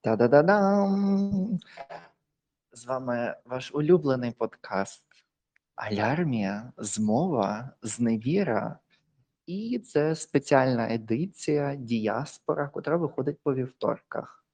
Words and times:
Та-да-да-дам! 0.00 1.58
З 2.72 2.86
вами 2.86 3.34
ваш 3.44 3.74
улюблений 3.74 4.30
подкаст 4.30 5.02
Алярмія, 5.76 6.72
Змова, 6.76 7.70
Зневіра. 7.82 8.78
І 9.46 9.78
це 9.78 10.14
спеціальна 10.14 10.94
едиція 10.94 11.74
Діаспора, 11.74 12.68
котра 12.68 12.96
виходить 12.96 13.38
по 13.42 13.54
вівторках. 13.54 14.44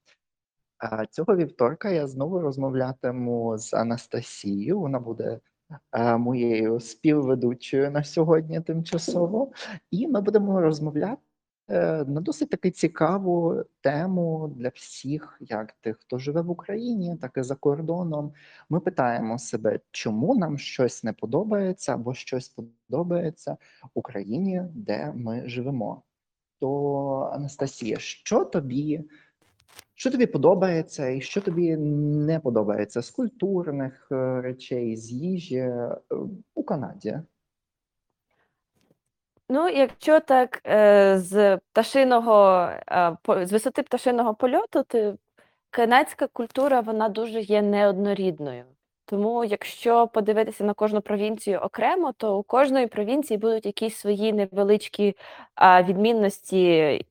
А 0.77 1.05
Цього 1.05 1.35
вівторка 1.35 1.89
я 1.89 2.07
знову 2.07 2.39
розмовлятиму 2.39 3.57
з 3.57 3.73
Анастасією. 3.73 4.79
Вона 4.79 4.99
буде 4.99 5.39
е, 5.91 6.17
моєю 6.17 6.79
співведучою 6.79 7.91
на 7.91 8.03
сьогодні 8.03 8.61
тимчасово, 8.61 9.51
і 9.91 10.07
ми 10.07 10.21
будемо 10.21 10.61
розмовляти 10.61 11.21
на 11.67 12.21
досить 12.21 12.49
таки 12.49 12.71
цікаву 12.71 13.63
тему 13.81 14.53
для 14.57 14.69
всіх, 14.69 15.37
як 15.39 15.71
тих, 15.71 15.97
хто 15.99 16.17
живе 16.17 16.41
в 16.41 16.49
Україні, 16.49 17.17
так 17.21 17.31
і 17.37 17.43
за 17.43 17.55
кордоном. 17.55 18.33
Ми 18.69 18.79
питаємо 18.79 19.39
себе, 19.39 19.79
чому 19.91 20.35
нам 20.35 20.57
щось 20.57 21.03
не 21.03 21.13
подобається 21.13 21.93
або 21.93 22.13
щось 22.13 22.49
подобається 22.89 23.57
Україні, 23.93 24.63
де 24.73 25.13
ми 25.15 25.49
живемо. 25.49 26.03
То 26.59 27.31
Анастасія, 27.33 27.97
що 27.99 28.45
тобі? 28.45 29.03
Що 29.97 30.11
тобі 30.11 30.25
подобається, 30.25 31.09
і 31.09 31.21
що 31.21 31.41
тобі 31.41 31.77
не 31.77 32.39
подобається 32.39 33.01
з 33.01 33.09
культурних 33.09 34.07
е, 34.11 34.41
речей, 34.41 34.97
з 34.97 35.11
їжі 35.11 35.55
е, 35.55 35.97
у 36.55 36.63
Канаді? 36.63 37.19
Ну, 39.49 39.69
якщо 39.69 40.19
так 40.19 40.61
е, 40.67 41.19
з 41.19 41.57
пташиного 41.57 42.69
е, 42.91 43.17
з 43.45 43.51
висоти 43.51 43.83
пташиного 43.83 44.35
польоту, 44.35 44.83
то 44.87 45.17
канадська 45.69 46.27
культура 46.27 46.79
вона 46.79 47.09
дуже 47.09 47.41
є 47.41 47.61
неоднорідною. 47.61 48.65
Тому, 49.05 49.45
якщо 49.45 50.07
подивитися 50.07 50.63
на 50.63 50.73
кожну 50.73 51.01
провінцію 51.01 51.59
окремо, 51.59 52.13
то 52.17 52.37
у 52.37 52.43
кожної 52.43 52.87
провінції 52.87 53.37
будуть 53.37 53.65
якісь 53.65 53.95
свої 53.95 54.33
невеличкі 54.33 55.15
відмінності, 55.61 56.59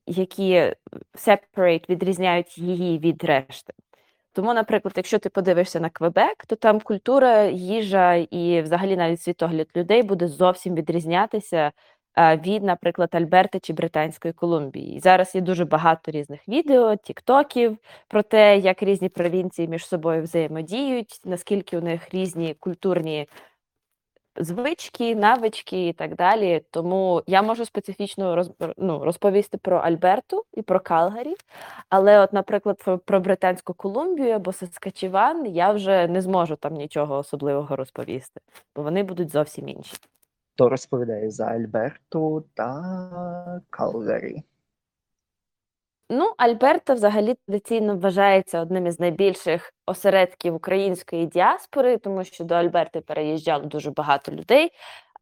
які 0.07 0.73
separate, 1.15 1.89
відрізняють 1.89 2.57
її 2.57 2.99
від 2.99 3.23
решти. 3.23 3.73
Тому, 4.35 4.53
наприклад, 4.53 4.93
якщо 4.97 5.19
ти 5.19 5.29
подивишся 5.29 5.79
на 5.79 5.89
Квебек, 5.89 6.45
то 6.47 6.55
там 6.55 6.79
культура, 6.79 7.43
їжа 7.43 8.13
і 8.13 8.61
взагалі 8.61 8.97
навіть 8.97 9.21
світогляд 9.21 9.67
людей 9.75 10.03
буде 10.03 10.27
зовсім 10.27 10.75
відрізнятися 10.75 11.71
від, 12.17 12.63
наприклад, 12.63 13.09
Альберти 13.11 13.59
чи 13.59 13.73
Британської 13.73 14.33
Колумбії. 14.33 14.99
Зараз 14.99 15.35
є 15.35 15.41
дуже 15.41 15.65
багато 15.65 16.11
різних 16.11 16.47
відео, 16.47 16.95
тіктоків 16.95 17.77
про 18.07 18.23
те, 18.23 18.57
як 18.57 18.83
різні 18.83 19.09
провінції 19.09 19.67
між 19.67 19.87
собою 19.87 20.23
взаємодіють, 20.23 21.21
наскільки 21.25 21.77
у 21.77 21.81
них 21.81 22.13
різні 22.13 22.53
культурні 22.53 23.27
звички, 24.37 25.15
навички 25.15 25.87
і 25.87 25.93
так 25.93 26.15
далі. 26.15 26.61
Тому 26.71 27.23
я 27.27 27.41
можу 27.41 27.65
специфічно 27.65 28.35
роз, 28.35 28.51
ну, 28.77 29.03
розповісти 29.03 29.57
про 29.57 29.77
Альберту 29.77 30.45
і 30.53 30.61
про 30.61 30.79
Калгарі, 30.79 31.35
але, 31.89 32.19
от, 32.19 32.33
наприклад, 32.33 33.01
про 33.05 33.19
Британську 33.19 33.73
Колумбію 33.73 34.35
або 34.35 34.53
Саскачеван 34.53 35.45
я 35.45 35.71
вже 35.71 36.07
не 36.07 36.21
зможу 36.21 36.55
там 36.55 36.73
нічого 36.73 37.17
особливого 37.17 37.75
розповісти, 37.75 38.41
бо 38.75 38.83
вони 38.83 39.03
будуть 39.03 39.31
зовсім 39.31 39.69
інші 39.69 39.95
хто 40.55 40.69
розповідає 40.69 41.31
за 41.31 41.45
Альберту 41.45 42.45
та 42.53 43.61
Калгарі. 43.69 44.43
Ну, 46.09 46.33
Альберта 46.37 46.93
взагалі 46.93 47.35
традиційно 47.47 47.97
вважається 47.97 48.61
одним 48.61 48.87
із 48.87 48.99
найбільших 48.99 49.73
осередків 49.85 50.55
української 50.55 51.25
діаспори, 51.25 51.97
тому 51.97 52.23
що 52.23 52.43
до 52.43 52.55
Альберти 52.55 53.01
переїжджало 53.01 53.65
дуже 53.65 53.91
багато 53.91 54.31
людей 54.31 54.71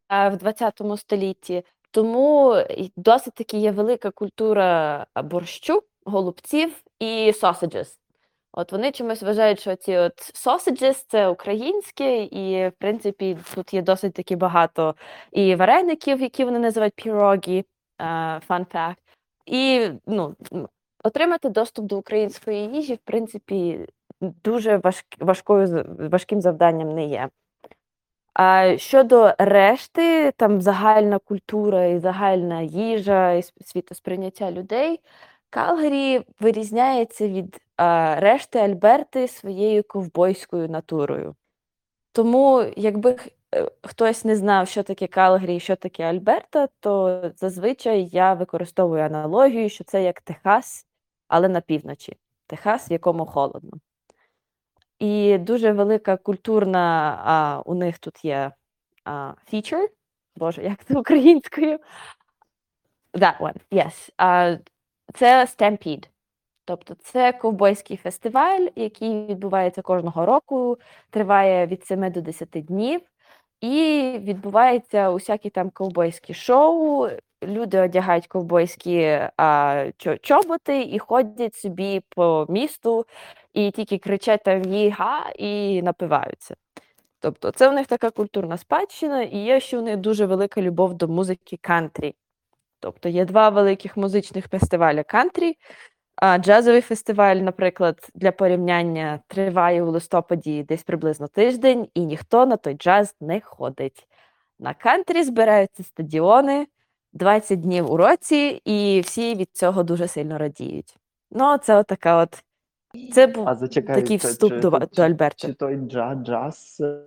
в 0.10 0.36
20 0.36 0.82
столітті. 0.98 1.64
Тому 1.92 2.56
досить 2.96 3.34
таки 3.34 3.58
є 3.58 3.72
велика 3.72 4.12
культура 4.12 5.06
борщу, 5.24 5.84
голубців 6.06 6.84
і 7.00 7.34
sausages. 7.42 8.03
От 8.56 8.72
вони 8.72 8.92
чомусь 8.92 9.24
вважають, 9.24 9.60
що 9.60 9.76
ці 9.76 9.98
от 9.98 10.14
sausages– 10.34 11.06
це 11.08 11.28
українське, 11.28 12.24
і, 12.24 12.68
в 12.68 12.72
принципі, 12.72 13.38
тут 13.56 13.74
є 13.74 13.82
досить 13.82 14.14
таки 14.14 14.36
багато 14.36 14.96
і 15.32 15.56
вареників, 15.56 16.22
які 16.22 16.46
вони 16.46 16.60
називають 16.60 16.94
пірогі, 16.96 17.66
uh, 18.00 18.48
fun 18.48 18.66
fact. 18.74 18.96
І 19.46 19.90
ну, 20.06 20.36
отримати 21.04 21.50
доступ 21.50 21.86
до 21.86 21.98
української 21.98 22.68
їжі, 22.68 22.94
в 22.94 22.98
принципі, 23.04 23.86
дуже 24.22 24.78
важк, 24.78 25.06
важкою, 25.20 25.86
важким 26.00 26.42
завданням 26.42 26.96
не 26.96 27.06
є. 27.06 27.30
А 28.34 28.78
щодо 28.78 29.34
решти, 29.38 30.32
там 30.32 30.62
загальна 30.62 31.20
культура 31.20 31.86
і 31.86 32.00
загальна 32.00 32.62
їжа, 32.62 33.32
і 33.32 33.44
світосприйняття 33.66 34.52
людей, 34.52 35.00
Калгарі 35.50 36.22
вирізняється 36.40 37.28
від 37.28 37.63
а, 37.78 38.16
решти 38.20 38.60
Альберти 38.60 39.28
своєю 39.28 39.84
ковбойською 39.84 40.70
натурою. 40.70 41.36
Тому, 42.12 42.66
якби 42.78 43.18
е, 43.56 43.72
хтось 43.84 44.26
не 44.26 44.36
знав, 44.36 44.68
що 44.68 44.84
таке 44.84 45.08
Калгарі 45.08 45.56
і 45.56 45.60
що 45.60 45.76
таке 45.76 46.04
Альберта, 46.04 46.68
то 46.80 47.22
зазвичай 47.36 48.06
я 48.06 48.34
використовую 48.34 49.04
аналогію, 49.04 49.70
що 49.70 49.84
це 49.84 50.04
як 50.04 50.22
Техас, 50.22 50.88
але 51.28 51.50
на 51.50 51.62
півночі. 51.62 52.18
Техас, 52.48 52.90
в 52.90 52.92
якому 52.92 53.26
холодно. 53.26 53.72
І 55.00 55.38
дуже 55.38 55.72
велика 55.72 56.18
культурна 56.18 57.18
а, 57.26 57.62
у 57.66 57.74
них 57.76 58.00
тут 58.00 58.26
є 58.26 58.52
а, 59.06 59.34
feature, 59.54 59.88
Боже, 60.36 60.64
як 60.64 60.86
це 60.86 60.98
українською? 61.00 61.80
That 63.14 63.40
one, 63.40 63.56
yes. 63.72 64.10
А, 64.18 64.58
Це 65.14 65.46
Stampede. 65.46 66.13
Тобто 66.66 66.96
це 67.04 67.32
ковбойський 67.32 67.98
фестиваль, 67.98 68.68
який 68.76 69.26
відбувається 69.26 69.82
кожного 69.82 70.26
року, 70.26 70.78
триває 71.10 71.68
від 71.68 71.86
7 71.86 72.12
до 72.12 72.22
10 72.22 72.50
днів, 72.50 73.02
і 73.62 74.02
відбувається 74.20 75.12
усякі 75.12 75.50
там 75.50 75.70
ковбойські 75.70 76.34
шоу. 76.34 77.08
Люди 77.44 77.82
одягають 77.82 78.28
ковбойські 78.28 79.20
а, 79.38 79.86
чоботи 80.22 80.82
і 80.82 81.00
ходять 81.00 81.56
собі 81.56 82.02
по 82.10 82.46
місту, 82.50 83.06
і 83.54 83.72
тільки 83.72 83.98
кричать 83.98 84.44
там 84.44 84.64
їга 84.64 85.30
і 85.36 85.82
напиваються. 85.82 86.56
Тобто 87.20 87.52
це 87.52 87.70
у 87.70 87.72
них 87.72 87.88
така 87.88 88.10
культурна 88.10 88.58
спадщина, 88.58 89.22
і 89.22 89.38
є 89.38 89.60
ще 89.60 89.78
у 89.78 89.82
них 89.82 89.98
дуже 89.98 90.26
велика 90.26 90.62
любов 90.62 90.94
до 90.94 91.08
музики 91.08 91.58
кантрі. 91.62 92.16
Тобто 92.80 93.10
є 93.10 93.26
два 93.26 93.50
великих 93.50 93.98
музичних 93.98 94.48
фестивалі 94.48 95.04
кантрі. 95.04 95.58
А 96.16 96.38
Джазовий 96.38 96.82
фестиваль, 96.82 97.36
наприклад, 97.36 98.10
для 98.16 98.32
порівняння 98.32 99.20
триває 99.28 99.84
у 99.84 99.92
листопаді 99.92 100.64
десь 100.64 100.84
приблизно 100.84 101.28
тиждень, 101.28 101.88
і 101.94 102.06
ніхто 102.06 102.46
на 102.46 102.58
той 102.58 102.74
джаз 102.74 103.16
не 103.22 103.42
ходить. 103.42 104.08
На 104.60 104.74
кантрі 104.74 105.24
збираються 105.24 105.84
стадіони 105.84 106.68
20 107.14 107.62
днів 107.62 107.92
у 107.92 107.98
році, 107.98 108.62
і 108.66 109.02
всі 109.06 109.36
від 109.36 109.50
цього 109.54 109.84
дуже 109.84 110.08
сильно 110.08 110.38
радіють. 110.38 110.98
Ну, 111.32 111.58
це 111.58 111.78
от 111.78 111.88
така 111.88 112.18
от. 112.18 112.44
Це 113.14 113.28
був 113.28 113.50
а 113.50 113.56
зачекай, 113.56 114.02
такий 114.02 114.18
вступ 114.18 114.54
чи, 114.54 114.60
до, 114.60 114.80
чи, 114.80 114.88
до 114.96 115.02
Альберта. 115.02 115.48
Чи 115.48 115.54
той 115.54 115.76
джаз, 115.76 116.18
джаз 116.18 116.78
е, 116.82 117.00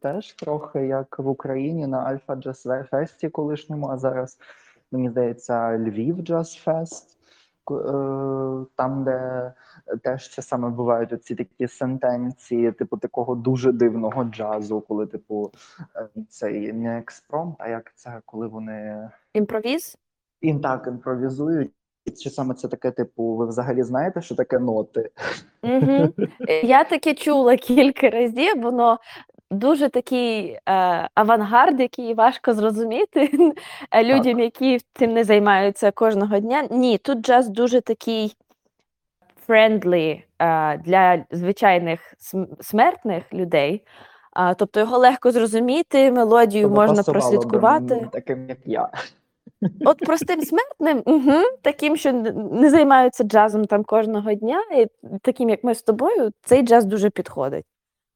теж 0.00 0.32
трохи 0.32 0.86
як 0.86 1.18
в 1.18 1.28
Україні 1.28 1.86
на 1.86 1.98
Альфа 1.98 2.36
Джаз 2.36 2.68
Фесті 2.90 3.28
колишньому, 3.28 3.88
а 3.88 3.98
зараз, 3.98 4.38
мені 4.92 5.10
здається, 5.10 5.78
Львів 5.78 6.16
Джаз 6.22 6.54
Фест. 6.54 7.18
Е, 7.70 8.66
там, 8.76 9.04
де 9.04 9.52
теж 10.02 10.28
часами 10.28 10.70
бувають 10.70 11.12
оці 11.12 11.34
такі 11.34 11.68
сентенції, 11.68 12.72
типу 12.72 12.96
такого 12.96 13.34
дуже 13.34 13.72
дивного 13.72 14.24
джазу, 14.24 14.80
коли, 14.80 15.06
типу, 15.06 15.50
е, 15.96 16.08
цей 16.28 16.72
не 16.72 16.98
експромт, 16.98 17.54
а 17.58 17.68
як 17.68 17.92
це, 17.94 18.20
коли 18.24 18.46
вони 18.46 19.10
імпровіз? 19.34 19.98
І 20.40 20.54
так 20.54 20.86
імпровізують. 20.86 21.70
Чи 22.22 22.30
саме 22.30 22.54
це 22.54 22.68
таке, 22.68 22.90
типу, 22.90 23.34
ви 23.34 23.46
взагалі 23.46 23.82
знаєте, 23.82 24.22
що 24.22 24.34
таке 24.34 24.58
ноти? 24.58 25.10
Угу. 25.62 26.08
Я 26.62 26.84
таке 26.84 27.14
чула 27.14 27.56
кілька 27.56 28.10
разів, 28.10 28.62
воно 28.62 28.98
дуже 29.52 29.88
такий 29.88 30.58
е, 30.68 31.08
авангард, 31.14 31.80
який 31.80 32.14
важко 32.14 32.54
зрозуміти 32.54 33.30
е, 33.90 34.04
людям, 34.04 34.40
які 34.40 34.80
цим 34.94 35.12
не 35.12 35.24
займаються 35.24 35.90
кожного 35.90 36.38
дня. 36.38 36.68
Ні, 36.70 36.98
тут 36.98 37.18
джаз 37.18 37.48
дуже 37.48 37.80
такий 37.80 38.36
friendly 39.46 40.24
е, 40.38 40.78
для 40.78 41.24
звичайних 41.30 42.14
смертних 42.60 43.34
людей. 43.34 43.82
А, 44.32 44.54
Тобто 44.54 44.80
його 44.80 44.98
легко 44.98 45.30
зрозуміти, 45.30 46.12
мелодію 46.12 46.62
Тобто 46.62 46.80
можна 46.80 47.02
прослідкувати. 47.02 48.08
Таким 48.12 48.48
як 48.48 48.58
я. 48.64 48.88
От 49.84 49.98
простим 49.98 50.40
смертним, 50.40 51.02
угу, 51.06 51.42
таким, 51.62 51.96
що 51.96 52.12
не 52.52 52.70
займаються 52.70 53.24
джазом 53.24 53.64
там 53.64 53.84
кожного 53.84 54.34
дня, 54.34 54.62
і 54.76 54.86
таким, 55.22 55.50
як 55.50 55.64
ми 55.64 55.74
з 55.74 55.82
тобою, 55.82 56.30
цей 56.42 56.62
джаз 56.62 56.84
дуже 56.84 57.10
підходить. 57.10 57.64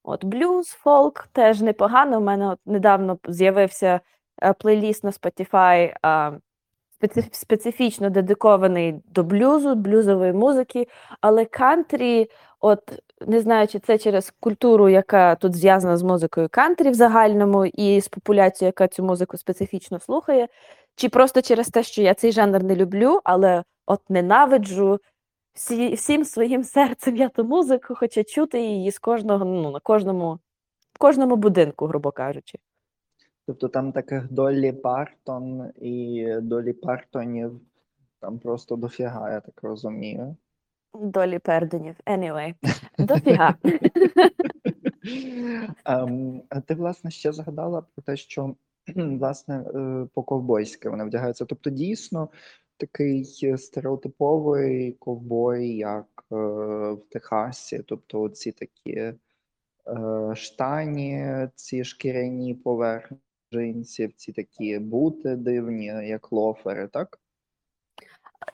От 0.09 0.25
блюз, 0.25 0.67
фолк 0.69 1.29
теж 1.33 1.61
непогано. 1.61 2.19
У 2.19 2.21
мене 2.21 2.49
от 2.49 2.59
недавно 2.67 3.19
з'явився 3.29 4.01
е, 4.43 4.53
плейліст 4.53 5.05
на 5.05 5.11
Spotify, 5.11 5.93
специфічно 7.33 8.11
дедикований 8.11 9.03
до 9.05 9.25
блюзу, 9.25 9.75
блюзової 9.75 10.33
музики, 10.33 10.89
але 11.21 11.45
кантрі, 11.45 12.31
от 12.61 13.03
не 13.27 13.41
знаю, 13.41 13.69
чи 13.69 13.79
це 13.79 13.99
через 13.99 14.35
культуру, 14.41 14.89
яка 14.89 15.35
тут 15.35 15.55
зв'язана 15.55 15.97
з 15.97 16.03
музикою 16.03 16.49
кантрі 16.51 16.91
в 16.91 16.95
загальному, 16.95 17.67
і 17.67 18.01
з 18.01 18.09
популяцією, 18.09 18.69
яка 18.69 18.89
цю 18.89 19.05
музику 19.05 19.37
специфічно 19.37 20.01
слухає, 20.01 20.49
чи 20.97 21.09
просто 21.09 21.43
через 21.43 21.69
те, 21.69 21.83
що 21.83 22.03
я 22.03 22.15
цей 22.15 22.33
жанр 22.33 22.63
не 22.63 22.77
люблю, 22.77 23.21
але 23.25 23.63
от 23.87 24.01
ненавиджу 24.11 25.01
всі, 25.57 25.95
всім 25.95 26.25
своїм 26.25 26.65
серцем 26.77 27.17
я 27.17 27.29
ту 27.29 27.45
музику, 27.45 27.95
хоча 27.97 28.25
чути 28.25 28.61
її 28.61 28.91
з 28.91 28.99
кожного, 28.99 29.45
ну, 29.45 29.71
на 29.71 29.81
кожному, 29.81 30.39
кожному 30.99 31.37
будинку, 31.37 31.87
грубо 31.87 32.13
кажучи. 32.13 32.59
Тобто 33.47 33.69
там 33.69 33.93
таких 33.93 34.33
Долі 34.33 34.73
Партон 34.73 35.73
і 35.81 36.27
Долі 36.41 36.73
Партонів 36.73 37.61
там 38.21 38.39
просто 38.39 38.77
дофіга, 38.77 39.33
я 39.33 39.41
так 39.41 39.63
розумію. 39.63 40.37
Долі 40.95 41.39
перденів. 41.39 41.97
Anyway, 42.07 42.55
дофіга. 42.99 43.55
Ем, 45.85 46.43
а 46.49 46.61
ти, 46.61 46.75
власне, 46.75 47.11
ще 47.11 47.33
згадала 47.33 47.81
про 47.81 48.03
те, 48.03 48.17
що 48.17 48.55
власне 48.97 49.61
е, 49.75 50.07
по-ковбойськи 50.15 50.89
вони 50.89 51.05
вдягаються. 51.05 51.45
Тобто, 51.45 51.71
дійсно 51.71 52.29
такий 52.77 53.41
е, 53.43 53.59
стереотиповий 53.59 54.93
ковбой, 54.93 55.77
як 55.77 56.25
е, 56.33 56.37
в 56.93 57.03
Техасі, 57.11 57.83
тобто 57.87 58.29
ці 58.29 58.53
такі 58.53 58.93
е, 58.93 59.15
штані, 60.35 61.49
ці 61.55 61.85
шкіряні 61.85 62.55
поверх 62.55 63.13
джинсів, 63.53 64.13
ці 64.13 64.33
такі 64.33 64.79
бути 64.79 65.37
дивні, 65.37 65.87
як 65.87 66.33
лофери, 66.33 66.89
так? 66.89 67.21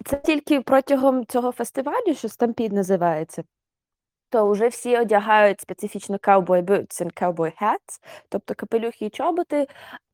Це 0.04 0.16
тільки 0.16 0.60
протягом 0.60 1.26
цього 1.26 1.52
фестивалю, 1.52 2.14
що 2.14 2.28
Stampede 2.28 2.72
називається, 2.72 3.44
то 4.30 4.50
вже 4.50 4.68
всі 4.68 4.98
одягають 4.98 5.60
специфічно 5.60 6.16
cowboy 6.16 6.62
boots 6.62 7.02
and 7.02 7.22
cowboy 7.22 7.62
hats, 7.62 8.00
тобто 8.28 8.54
капелюхи 8.54 9.06
і 9.06 9.10
чоботи. 9.10 9.66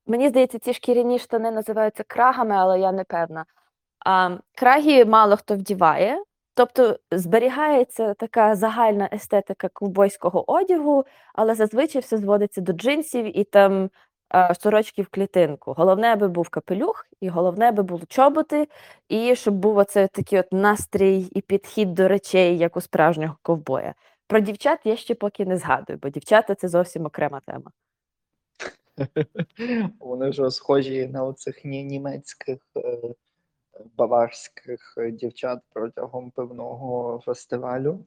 Мені 0.07 0.29
здається, 0.29 0.59
ці 0.59 0.73
шкіряні 0.73 1.19
штани 1.19 1.51
називаються 1.51 2.05
крагами, 2.07 2.55
але 2.55 2.81
я 2.81 2.93
не 2.93 3.05
певна. 3.05 3.45
А, 4.11 4.39
краги 4.55 5.05
мало 5.05 5.37
хто 5.37 5.55
вдіває, 5.55 6.23
тобто 6.55 6.99
зберігається 7.13 8.15
така 8.15 8.57
загальна 8.57 9.09
естетика 9.13 9.69
ковбойського 9.69 10.51
одягу, 10.53 11.05
але 11.35 11.55
зазвичай 11.55 12.03
все 12.03 12.19
зводиться 12.19 12.61
до 12.61 12.73
джинсів 12.73 13.39
і 13.39 13.45
там 13.45 13.91
сорочки 14.61 15.03
в 15.03 15.09
клітинку. 15.09 15.73
Головне, 15.73 16.13
аби 16.13 16.29
був 16.29 16.49
капелюх, 16.49 17.07
і 17.21 17.29
головне, 17.29 17.69
аби 17.69 17.83
були 17.83 18.03
чоботи, 18.09 18.69
і 19.09 19.37
щоб 19.37 19.55
був 19.55 19.77
оце 19.77 20.09
такий 20.09 20.41
от 20.41 20.53
настрій 20.53 21.21
і 21.21 21.41
підхід 21.41 21.95
до 21.95 22.09
речей, 22.09 22.59
як 22.59 22.77
у 22.77 22.81
справжнього 22.81 23.37
ковбоя. 23.43 23.95
Про 24.27 24.41
дівчат 24.41 24.79
я 24.85 24.97
ще 24.97 25.15
поки 25.15 25.47
не 25.47 25.57
згадую, 25.57 25.99
бо 26.03 26.09
дівчата 26.09 26.55
це 26.55 26.69
зовсім 26.69 27.07
окрема 27.07 27.41
тема. 27.47 27.71
Вони 30.01 30.33
ж 30.33 30.51
схожі 30.51 31.07
на 31.07 31.25
оцих 31.25 31.65
німецьких 31.65 32.59
е, 32.77 33.15
баварських 33.97 34.95
е, 34.99 35.11
дівчат 35.11 35.59
протягом 35.73 36.31
певного 36.31 37.21
фестивалю. 37.25 38.07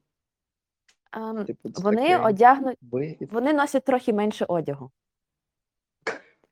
Ам, 1.12 1.46
Типу, 1.46 1.70
вони 1.76 2.18
одягнуть, 2.18 2.78
вони 3.32 3.54
носять 3.54 3.84
трохи 3.84 4.14
менше 4.14 4.46
одягу. 4.46 4.92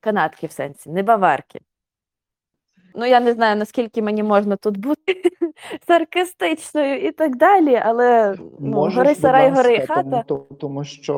Канадки 0.00 0.46
в 0.46 0.52
сенсі, 0.52 0.90
не 0.90 1.02
баварки. 1.02 1.60
Ну, 2.94 3.06
я 3.06 3.20
не 3.20 3.32
знаю, 3.32 3.56
наскільки 3.56 4.02
мені 4.02 4.22
можна 4.22 4.56
тут 4.56 4.76
бути 4.76 5.22
саркастичною 5.86 7.06
і 7.08 7.12
так 7.12 7.36
далі, 7.36 7.74
але 7.84 8.34
ну, 8.38 8.70
Можеш, 8.70 8.98
гори 8.98 9.14
сарай, 9.14 9.50
гори 9.50 9.78
ласка, 9.78 9.94
хата. 9.94 10.22
Тому, 10.22 10.44
тому 10.60 10.84
що 10.84 11.14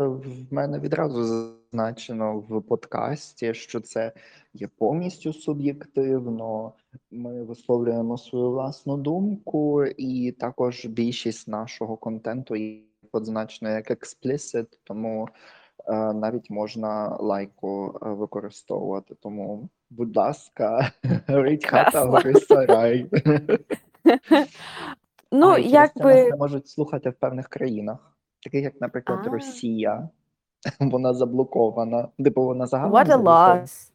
е, 0.00 0.08
в 0.28 0.52
мене 0.54 0.78
відразу 0.78 1.52
зазначено 1.72 2.38
в 2.38 2.62
подкасті, 2.62 3.54
що 3.54 3.80
це 3.80 4.12
є 4.54 4.68
повністю 4.78 5.32
суб'єктивно. 5.32 6.72
Ми 7.10 7.44
висловлюємо 7.44 8.18
свою 8.18 8.50
власну 8.50 8.96
думку, 8.96 9.84
і 9.84 10.32
також 10.32 10.86
більшість 10.86 11.48
нашого 11.48 11.96
контенту 11.96 12.56
є 12.56 12.78
позначено 13.10 13.70
як 13.70 13.90
explicit, 13.90 14.66
тому 14.84 15.28
е, 15.86 16.12
навіть 16.12 16.50
можна 16.50 17.16
лайку 17.16 17.98
е, 18.02 18.08
використовувати. 18.08 19.14
Тому, 19.20 19.68
будь 19.90 20.16
ласка, 20.16 20.92
горить 21.28 21.66
хата, 21.66 22.06
Прекрасно. 22.06 22.40
сарай. 22.40 23.06
Ну, 25.34 25.56
це 25.62 25.70
нас 25.70 26.30
не 26.30 26.36
можуть 26.36 26.68
слухати 26.68 27.10
в 27.10 27.14
певних 27.14 27.48
країнах, 27.48 28.18
таких 28.42 28.62
як, 28.62 28.80
наприклад, 28.80 29.26
Росія. 29.26 30.08
Вона 30.80 31.14
заблокована. 31.14 32.08
Типу 32.24 32.44
вона 32.44 32.66
загалом 32.66 32.94
what 32.94 33.08
a 33.08 33.22
loss. 33.22 33.90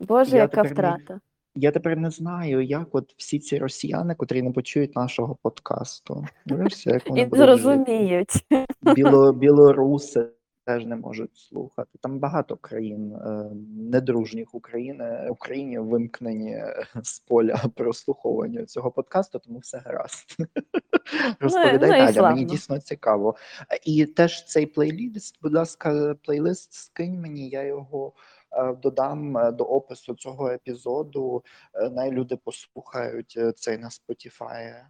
Боже, 0.00 0.36
Я 0.36 0.42
яка 0.42 0.62
втрата. 0.62 1.14
не-. 1.14 1.20
Я 1.56 1.70
тепер 1.70 1.96
не 1.96 2.10
знаю, 2.10 2.64
як 2.64 2.94
от 2.94 3.14
всі 3.16 3.38
ці 3.38 3.58
росіяни, 3.58 4.14
котрі 4.14 4.42
не 4.42 4.50
почують 4.50 4.96
нашого 4.96 5.36
подкасту. 5.42 6.26
Дивишся, 6.46 6.90
як 6.90 7.08
вони 7.08 7.20
І 7.32 7.36
зрозуміють. 7.36 8.46
Біло, 8.82 9.32
білоруси 9.32 10.26
теж 10.64 10.86
не 10.86 10.96
можуть 10.96 11.36
слухати. 11.36 11.98
Там 12.00 12.18
багато 12.18 12.56
країн 12.56 13.12
е, 13.14 13.50
недружніх 13.76 14.54
України 14.54 15.28
Україні 15.30 15.78
вимкнені 15.78 16.64
з 17.02 17.18
поля 17.20 17.62
прослуховування 17.74 18.64
цього 18.64 18.90
подкасту, 18.90 19.38
тому 19.38 19.58
все 19.58 19.78
гаразд. 19.78 20.36
Розповідай 21.40 22.06
ну 22.06 22.12
далі, 22.12 22.34
мені 22.34 22.44
дійсно 22.44 22.78
цікаво. 22.78 23.36
І 23.84 24.06
теж 24.06 24.44
цей 24.44 24.66
плейліст, 24.66 25.38
будь 25.42 25.54
ласка, 25.54 26.14
плейлист 26.22 26.72
скинь 26.72 27.20
мені, 27.20 27.48
я 27.48 27.62
його. 27.62 28.12
е, 28.52 28.74
Додам 28.82 29.38
е, 29.38 29.52
до 29.52 29.64
опису 29.64 30.14
цього 30.14 30.48
епізоду. 30.50 31.44
Е, 31.74 31.90
Най 31.90 32.10
люди 32.10 32.36
послухають 32.36 33.34
е, 33.36 33.52
цей 33.52 33.78
на 33.78 33.88
Spotify. 33.88 34.84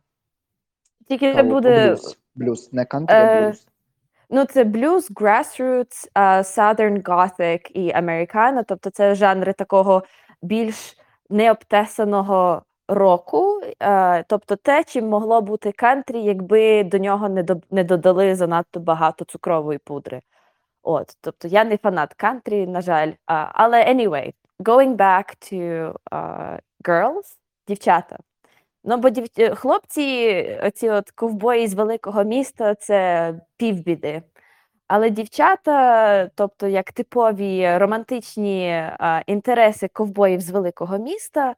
Тільки 1.09 1.31
Цікаво, 1.31 1.49
буде 1.49 1.89
блюз, 1.89 2.19
блюз, 2.35 2.73
не 2.73 2.85
кантри, 2.85 3.17
Е, 3.17 3.39
а 3.39 3.47
блюз. 3.47 3.67
Ну, 4.31 4.45
це 4.45 4.65
блюз, 4.65 5.11
grassroots, 5.11 6.09
Southern 6.43 7.03
Gothic 7.03 7.71
і 7.71 7.93
Americana, 7.93 8.65
тобто 8.69 8.91
це 8.91 9.15
жанри 9.15 9.53
такого 9.53 10.03
більш 10.43 10.97
необтесаного 11.31 12.63
року, 12.89 13.61
тобто 14.29 14.57
те, 14.57 14.85
чим 14.85 15.09
могло 15.09 15.41
бути 15.41 15.73
кантрі, 15.73 16.23
якби 16.23 16.85
до 16.85 16.99
нього 16.99 17.29
не, 17.71 17.85
додали 17.85 18.35
занадто 18.35 18.81
багато 18.81 19.25
цукрової 19.25 19.79
пудри. 19.79 20.21
От, 20.83 21.17
тобто 21.21 21.49
я 21.49 21.65
не 21.65 21.77
фанат 21.77 22.15
кантрі, 22.15 22.67
на 22.67 22.81
жаль. 22.81 23.13
Але 23.27 23.85
anyway, 23.95 24.33
going 24.59 24.97
back 24.97 25.53
to 25.53 25.95
uh, 26.13 26.59
girls, 26.85 27.39
дівчата. 27.69 28.19
Ну, 28.85 28.97
бо 28.97 29.11
дів... 29.11 29.27
е, 29.39 29.55
хлопці, 29.55 30.59
оці 30.63 30.91
от 30.91 31.11
ковбої 31.11 31.67
з 31.69 31.75
великого 31.75 32.25
міста, 32.25 32.75
це 32.75 33.35
півбіди. 33.57 34.23
Але 34.89 35.11
дівчата, 35.11 36.27
тобто 36.35 36.69
як 36.69 36.93
типові 36.93 37.79
романтичні 37.79 38.71
а, 38.99 39.23
інтереси 39.27 39.89
ковбоїв 39.89 40.41
з 40.41 40.51
великого 40.51 40.99
міста, 40.99 41.55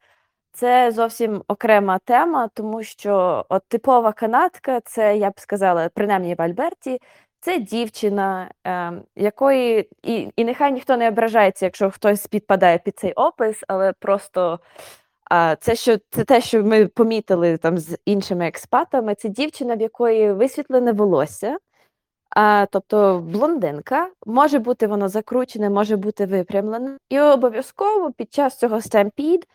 це 0.53 0.91
зовсім 0.93 1.43
окрема 1.49 1.99
тема, 1.99 2.49
тому 2.55 2.83
що 2.83 3.47
от 3.49 3.63
типова 3.69 4.13
канадка, 4.13 4.81
це 4.81 5.17
я 5.17 5.31
б 5.31 5.41
сказала, 5.41 5.89
принаймні 5.89 6.35
в 6.35 6.43
Альберті, 6.43 7.01
це 7.41 7.59
дівчина, 7.59 8.51
е, 8.67 8.93
якої 9.17 9.89
і, 10.03 10.29
і 10.37 10.45
нехай 10.45 10.73
ніхто 10.73 10.97
не 10.97 11.09
ображається, 11.09 11.67
якщо 11.67 11.91
хтось 11.91 12.27
підпадає 12.27 12.79
під 12.79 12.99
цей 12.99 13.13
опис, 13.13 13.65
але 13.69 13.93
просто 13.93 14.61
це, 15.61 15.75
що, 15.75 15.97
це 16.11 16.25
те, 16.25 16.41
що 16.41 16.65
ми 16.65 16.87
помітили 16.87 17.57
там 17.57 17.79
з 17.79 17.99
іншими 18.05 18.47
експатами, 18.47 19.15
це 19.15 19.29
дівчина, 19.29 19.77
в 19.77 19.81
якої 19.81 20.33
висвітлене 20.33 20.93
волосся. 20.93 21.59
А, 22.31 22.67
тобто 22.71 23.19
блондинка, 23.19 24.11
може 24.27 24.59
бути 24.59 24.87
воно 24.87 25.09
закручене, 25.09 25.71
може 25.71 25.97
бути 25.97 26.27
випрямлене. 26.27 26.99
І 27.09 27.21
обов'язково 27.21 28.13
під 28.13 28.35
час 28.35 28.59
цього 28.59 28.81
стемпід 28.81 29.47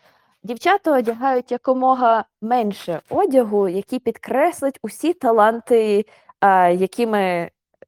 дівчата 0.44 0.98
одягають 0.98 1.52
якомога 1.52 2.26
менше 2.42 3.02
одягу, 3.10 3.70
який 3.70 4.00
підкреслить 4.00 4.80
усі 4.84 5.14
таланти, 5.14 6.06
а, 6.40 6.68
якими 6.68 7.20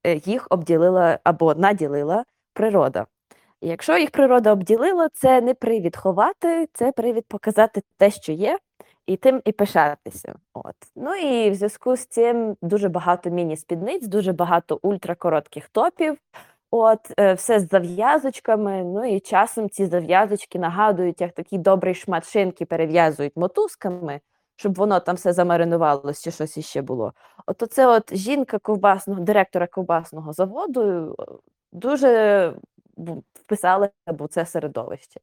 е, 0.03 0.15
їх 0.15 0.47
обділила 0.49 1.19
або 1.23 1.55
наділила 1.55 2.25
природа. 2.53 3.05
І 3.63 3.67
якщо 3.67 3.97
їх 3.97 4.11
природа 4.11 4.51
обділила, 4.51 5.09
це 5.13 5.41
не 5.41 5.53
привід 5.53 5.97
ховати, 5.97 6.69
це 6.73 6.91
привід 6.91 7.25
показати 7.27 7.81
те, 7.97 8.11
що 8.11 8.31
є, 8.31 8.59
і 9.05 9.17
тим 9.17 9.41
і 9.45 9.51
пишатися. 9.51 10.35
От. 10.53 10.75
Ну 10.95 11.15
і 11.15 11.49
в 11.49 11.55
зв'язку 11.55 11.95
з 11.95 12.05
цим 12.05 12.57
дуже 12.61 12.89
багато 12.89 13.29
міні-спідниць, 13.29 14.07
дуже 14.07 14.33
багато 14.33 14.79
ультракоротких 14.81 15.69
топів. 15.69 16.17
От, 16.71 16.99
е, 17.19 17.33
все 17.33 17.59
з 17.59 17.69
зав'язочками. 17.69 18.83
Ну 18.83 19.05
і 19.05 19.19
часом 19.19 19.69
ці 19.69 19.85
зав'язочки 19.85 20.59
нагадують, 20.59 21.21
як 21.21 21.31
такий 21.31 21.59
добрий 21.59 21.95
шмат 21.95 22.29
шинки 22.29 22.65
перев'язують 22.65 23.37
мотузками, 23.37 24.19
щоб 24.55 24.75
воно 24.75 24.99
там 24.99 25.15
все 25.15 25.33
замаринувалося 25.33 26.23
чи 26.23 26.31
щось 26.31 26.57
іще 26.57 26.81
було. 26.81 27.13
От 27.45 27.63
оце 27.63 27.87
от 27.87 28.15
жінка 28.15 28.59
ковбасного, 28.59 29.19
директора 29.19 29.67
ковбасного 29.67 30.33
заводу 30.33 30.81
е, 31.19 31.25
дуже 31.71 32.53
бу- 32.97 33.23
вписалася 33.33 33.91
в 34.07 34.27
це 34.27 34.45
середовище. 34.45 35.19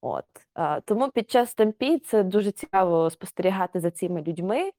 От. 0.00 0.24
Тому 0.84 1.08
під 1.08 1.30
час 1.30 1.50
стампід 1.50 2.06
це 2.06 2.22
дуже 2.22 2.50
цікаво 2.50 3.10
спостерігати 3.10 3.80
за 3.80 3.90
цими 3.90 4.22
людьми. 4.22 4.70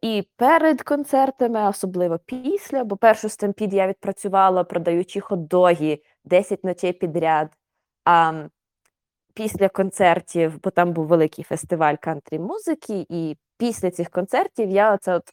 І 0.00 0.28
перед 0.36 0.82
концертами, 0.82 1.68
особливо 1.68 2.18
після, 2.18 2.84
бо 2.84 2.96
першу 2.96 3.28
стампід 3.28 3.74
я 3.74 3.88
відпрацювала, 3.88 4.64
продаючи 4.64 5.20
хот-доги 5.20 6.02
10 6.24 6.64
ночей 6.64 6.92
підряд. 6.92 7.48
А 8.04 8.48
після 9.34 9.68
концертів, 9.68 10.60
бо 10.62 10.70
там 10.70 10.92
був 10.92 11.06
великий 11.06 11.44
фестиваль 11.44 11.96
кантрі 12.00 12.38
музики, 12.38 13.06
і 13.08 13.36
після 13.58 13.90
цих 13.90 14.10
концертів 14.10 14.70
я 14.70 14.94
оце 14.94 15.14
от, 15.14 15.32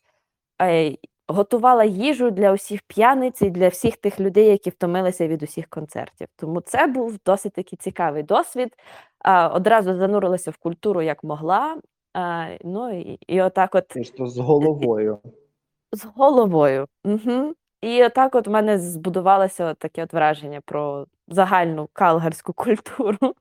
готувала 1.31 1.83
їжу 1.83 2.31
для 2.31 2.51
усіх 2.53 2.81
п'яниць 2.81 3.41
і 3.41 3.50
для 3.50 3.67
всіх 3.67 3.97
тих 3.97 4.19
людей, 4.19 4.45
які 4.45 4.69
втомилися 4.69 5.27
від 5.27 5.43
усіх 5.43 5.67
концертів. 5.67 6.27
Тому 6.35 6.61
це 6.61 6.88
був 6.88 7.17
досить 7.25 7.53
такий 7.53 7.77
цікавий 7.77 8.23
досвід. 8.23 8.75
А, 9.19 9.47
одразу 9.47 9.95
занурилася 9.95 10.51
в 10.51 10.57
культуру 10.57 11.01
як 11.01 11.23
могла. 11.23 11.77
А, 12.13 12.47
ну 12.63 13.00
і, 13.00 13.19
і 13.27 13.41
отак, 13.41 13.75
от 13.75 13.88
Просто 13.88 14.27
з 14.27 14.38
головою. 14.38 15.19
з 15.91 16.05
головою. 16.15 16.88
Угу. 17.05 17.53
І 17.81 18.03
отак, 18.03 18.35
от 18.35 18.47
в 18.47 18.51
мене 18.51 18.79
збудувалося 18.79 19.65
от 19.65 19.79
таке 19.79 20.03
от 20.03 20.13
враження 20.13 20.61
про 20.65 21.07
загальну 21.27 21.89
калгарську 21.93 22.53
культуру. 22.53 23.33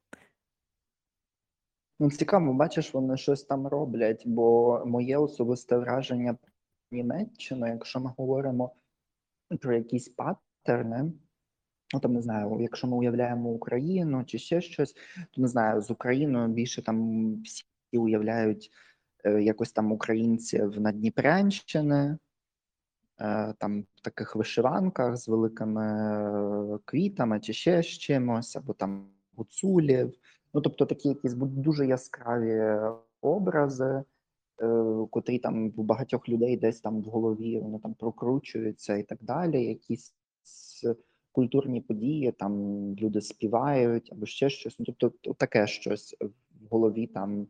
Ну, 2.03 2.11
цікаво, 2.11 2.53
бачиш, 2.53 2.95
вони 2.95 3.17
щось 3.17 3.45
там 3.45 3.67
роблять, 3.67 4.23
бо 4.27 4.83
моє 4.87 5.19
особисте 5.19 5.79
враження 5.79 6.37
Німеччину, 6.93 7.67
якщо 7.67 8.01
ми 8.01 8.13
говоримо 8.17 8.75
про 9.61 9.75
якісь 9.75 10.09
паттерни, 10.09 11.13
ну 11.95 12.01
там 12.01 12.13
не 12.13 12.23
знаю, 12.23 12.59
якщо 12.61 12.87
ми 12.87 12.97
уявляємо 12.97 13.51
Україну 13.51 14.25
чи 14.25 14.39
ще 14.39 14.61
щось, 14.61 14.95
то 15.31 15.41
не 15.41 15.49
знаю, 15.49 15.81
з 15.81 15.91
Україною 15.91 16.49
більше 16.49 16.83
там 16.83 17.35
всі 17.43 17.65
уявляють 17.93 18.71
е, 19.25 19.43
якось 19.43 19.73
там 19.73 19.93
українців 19.93 20.81
на 20.81 20.93
Дніпрянщини, 20.93 22.19
е, 23.21 23.55
там 23.59 23.83
в 23.95 24.01
таких 24.01 24.37
вишиванках 24.37 25.17
з 25.17 25.29
великими 25.29 25.85
е, 26.75 26.79
квітами 26.85 27.41
чи 27.41 27.53
ще 27.53 27.83
з 27.83 27.87
чимось, 27.87 28.57
або 28.57 28.73
там 28.73 29.11
гуцулів. 29.37 30.15
Ну, 30.55 30.61
тобто 30.61 30.87
такі 30.87 31.09
якісь 31.09 31.35
дуже 31.35 31.87
яскраві 31.87 32.81
образи, 33.21 34.03
котрі 35.11 35.39
там 35.39 35.71
в 35.71 35.83
багатьох 35.83 36.29
людей 36.29 36.57
десь 36.57 36.81
там 36.81 37.03
в 37.03 37.05
голові 37.05 37.59
вони 37.59 37.79
там 37.79 37.95
прокручуються 37.95 38.97
і 38.97 39.03
так 39.03 39.19
далі. 39.23 39.65
Якісь 39.65 40.15
культурні 41.33 41.81
події, 41.81 42.33
там 42.33 42.55
люди 42.95 43.21
співають 43.21 44.13
або 44.13 44.27
ще 44.27 44.51
щось. 44.51 44.79
Ну, 44.79 44.87
тобто 44.99 45.35
таке 45.35 45.67
щось 45.67 46.17
в 46.21 46.67
голові 46.71 47.07
там 47.07 47.47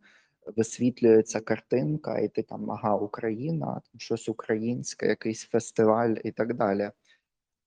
висвітлюється 0.56 1.40
картинка, 1.40 2.18
і 2.18 2.28
ти 2.28 2.42
там 2.42 2.70
ага, 2.70 2.96
Україна, 2.96 3.66
там 3.66 4.00
щось 4.00 4.28
українське, 4.28 5.06
якийсь 5.06 5.44
фестиваль 5.44 6.14
і 6.24 6.32
так 6.32 6.54
далі. 6.54 6.90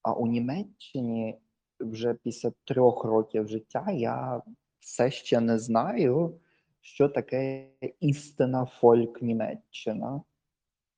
А 0.02 0.12
у 0.12 0.26
Німеччині 0.26 1.38
вже 1.80 2.14
після 2.14 2.52
трьох 2.64 3.04
років 3.04 3.48
життя 3.48 3.90
я 3.90 4.42
все 4.80 5.10
ще 5.10 5.40
не 5.40 5.58
знаю, 5.58 6.40
що 6.84 7.08
таке 7.08 7.70
істина 8.00 8.66
фольк 8.66 9.22
Німеччина. 9.22 10.22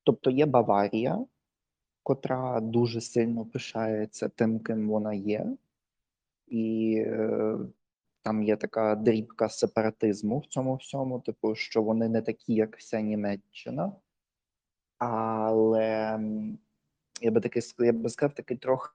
Тобто 0.04 0.30
є 0.30 0.46
Баварія, 0.46 1.26
котра 2.02 2.60
дуже 2.60 3.00
сильно 3.00 3.46
пишається 3.46 4.28
тим, 4.28 4.60
ким 4.60 4.88
вона 4.88 5.14
є, 5.14 5.56
і 6.46 6.94
е, 7.06 7.58
там 8.22 8.42
є 8.42 8.56
така 8.56 8.94
дрібка 8.94 9.48
сепаратизму 9.48 10.38
в 10.38 10.46
цьому 10.46 10.76
всьому, 10.76 11.20
типу, 11.20 11.54
що 11.54 11.82
вони 11.82 12.08
не 12.08 12.22
такі, 12.22 12.54
як 12.54 12.76
вся 12.76 13.00
Німеччина. 13.00 13.92
Але 14.98 16.20
я 17.20 17.30
би 17.30 17.40
таки 17.40 17.60
я 17.78 17.92
би 17.92 18.08
сказав, 18.08 18.34
такий 18.34 18.56
трохи 18.56 18.90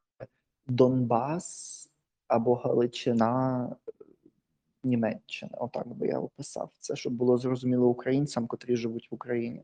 Донбас 0.67 1.89
або 2.27 2.55
Галичина 2.55 3.75
Німеччини. 4.83 5.51
Отак 5.57 5.88
би 5.88 6.07
я 6.07 6.19
описав 6.19 6.71
це, 6.79 6.95
щоб 6.95 7.13
було 7.13 7.38
зрозуміло 7.38 7.88
українцям, 7.88 8.47
котрі 8.47 8.75
живуть 8.75 9.11
в 9.11 9.15
Україні. 9.15 9.63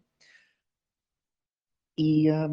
І 1.96 2.28
е, 2.28 2.50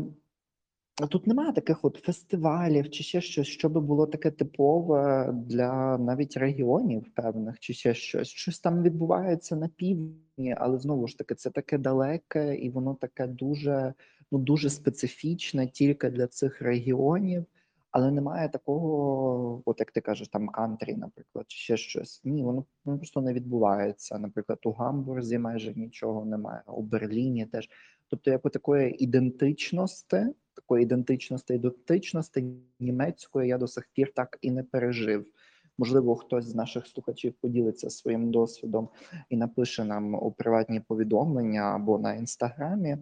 тут 1.10 1.26
немає 1.26 1.52
таких 1.52 1.84
от 1.84 1.96
фестивалів 1.96 2.90
чи 2.90 3.02
ще 3.02 3.20
щось, 3.20 3.46
що 3.46 3.68
би 3.68 3.80
було 3.80 4.06
таке 4.06 4.30
типове 4.30 5.32
для 5.32 5.98
навіть 5.98 6.36
регіонів 6.36 7.14
певних, 7.14 7.60
чи 7.60 7.74
ще 7.74 7.94
щось. 7.94 8.28
Щось 8.28 8.60
там 8.60 8.82
відбувається 8.82 9.56
на 9.56 9.68
півдні, 9.68 10.54
але 10.58 10.78
знову 10.78 11.08
ж 11.08 11.18
таки, 11.18 11.34
це 11.34 11.50
таке 11.50 11.78
далеке, 11.78 12.56
і 12.56 12.70
воно 12.70 12.94
таке 12.94 13.26
дуже, 13.26 13.94
ну 14.32 14.38
дуже 14.38 14.70
специфічне 14.70 15.66
тільки 15.66 16.10
для 16.10 16.26
цих 16.26 16.62
регіонів. 16.62 17.46
Але 17.94 18.10
немає 18.10 18.48
такого, 18.48 19.62
от 19.64 19.80
як 19.80 19.90
ти 19.90 20.00
кажеш, 20.00 20.28
там 20.28 20.48
кантрі, 20.48 20.94
наприклад, 20.94 21.44
чи 21.48 21.58
ще 21.58 21.76
щось. 21.76 22.20
Ні, 22.24 22.42
воно, 22.42 22.64
просто 22.84 23.20
не 23.20 23.32
відбувається. 23.32 24.18
Наприклад, 24.18 24.58
у 24.64 24.72
Гамбурзі 24.72 25.38
майже 25.38 25.74
нічого 25.74 26.24
немає, 26.24 26.62
у 26.66 26.82
Берліні 26.82 27.46
теж. 27.46 27.68
Тобто, 28.08 28.30
як 28.30 28.42
такої 28.42 29.04
ідентичності, 29.04 30.26
такої 30.54 30.82
ідентичності, 30.82 31.54
ідентичності 31.54 32.44
німецької 32.80 33.48
я 33.48 33.58
до 33.58 33.68
сих 33.68 33.88
пір 33.92 34.12
так 34.14 34.38
і 34.40 34.50
не 34.50 34.62
пережив. 34.62 35.26
Можливо, 35.78 36.16
хтось 36.16 36.44
з 36.44 36.54
наших 36.54 36.86
слухачів 36.86 37.32
поділиться 37.32 37.90
своїм 37.90 38.30
досвідом 38.30 38.88
і 39.28 39.36
напише 39.36 39.84
нам 39.84 40.14
у 40.14 40.32
приватні 40.32 40.80
повідомлення 40.80 41.60
або 41.60 41.98
на 41.98 42.14
інстаграмі, 42.14 42.98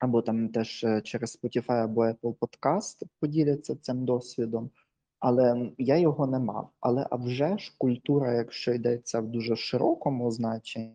або 0.00 0.22
там 0.22 0.48
теж 0.48 0.84
е, 0.84 1.00
через 1.00 1.38
Spotify 1.42 1.84
або 1.84 2.04
Apple 2.04 2.34
Podcast 2.34 3.02
поділяться 3.20 3.76
цим 3.76 4.04
досвідом. 4.04 4.70
Але 5.18 5.70
я 5.78 5.96
його 5.96 6.26
не 6.26 6.38
мав. 6.38 6.70
Але 6.80 7.06
а 7.10 7.16
вже 7.16 7.58
ж 7.58 7.74
культура, 7.78 8.32
якщо 8.32 8.72
йдеться 8.72 9.20
в 9.20 9.26
дуже 9.26 9.56
широкому 9.56 10.30
значенні, 10.30 10.94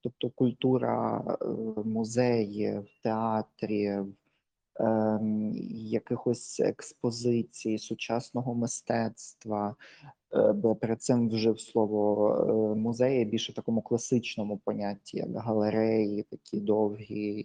тобто 0.00 0.30
культура 0.30 1.24
е, 1.28 1.44
музеїв, 1.84 2.86
театрів, 3.02 4.14
ем, 4.80 5.52
якихось 5.72 6.60
експозицій, 6.60 7.78
сучасного 7.78 8.54
мистецтва. 8.54 9.76
Е, 10.34 10.52
Бо 10.52 10.74
перед 10.74 11.02
цим 11.02 11.28
вжив 11.28 11.60
слово 11.60 12.28
е, 12.74 12.78
музеї 12.78 13.24
більше 13.24 13.52
в 13.52 13.54
такому 13.54 13.82
класичному 13.82 14.58
понятті, 14.58 15.16
як 15.16 15.36
галереї, 15.36 16.22
такі 16.22 16.60
довгі 16.60 17.40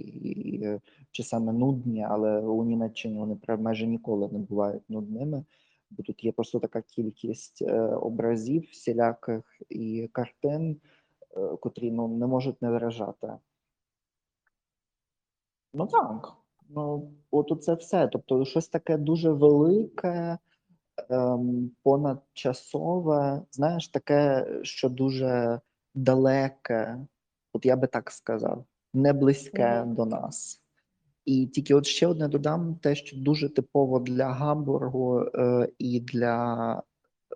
і 1.14 1.24
саме 1.24 1.54
нудні, 1.54 2.06
але 2.10 2.40
у 2.40 2.64
Німеччині 2.64 3.20
вони 3.20 3.38
майже 3.58 3.88
ніколи 3.88 4.30
не 4.32 4.40
бувають 4.40 4.90
нудними, 4.90 5.44
бо 5.90 6.04
тут 6.04 6.24
є 6.24 6.32
просто 6.32 6.60
така 6.60 6.82
кількість 6.82 7.62
е, 7.62 7.82
образів 7.82 8.68
всіляких 8.72 9.62
і 9.70 10.10
картин, 10.12 10.78
котрі 11.60 11.92
ну, 11.92 12.08
не 12.08 12.28
можуть 12.28 12.62
не 12.62 12.72
вражати. 12.72 13.34
Ну 15.74 15.88
так. 15.88 16.34
Ну, 16.70 17.12
от 17.32 17.64
це 17.64 17.74
все. 17.74 18.08
Тобто, 18.08 18.46
щось 18.46 18.68
таке 18.68 18.98
дуже 18.98 19.32
велике, 19.32 20.38
ем, 21.10 21.72
понадчасове, 21.84 23.42
знаєш, 23.52 23.88
таке, 23.88 24.48
що 24.64 24.90
дуже 24.90 25.60
далеке, 25.96 26.98
от 27.54 27.66
я 27.66 27.76
би 27.76 27.88
так 27.88 28.12
сказав, 28.12 28.66
не 28.94 29.14
близьке 29.14 29.84
Мгм. 29.84 29.96
до 29.96 30.06
нас. 30.06 30.62
І 31.26 31.48
тільки 31.48 31.74
от 31.76 31.86
ще 31.86 32.08
одне 32.08 32.28
додам, 32.28 32.76
те, 32.76 32.96
що 32.96 33.18
дуже 33.18 33.50
типово 33.50 34.00
для 34.00 34.26
Гамбургу 34.26 35.20
е, 35.20 35.70
і 35.80 36.00
для 36.00 36.74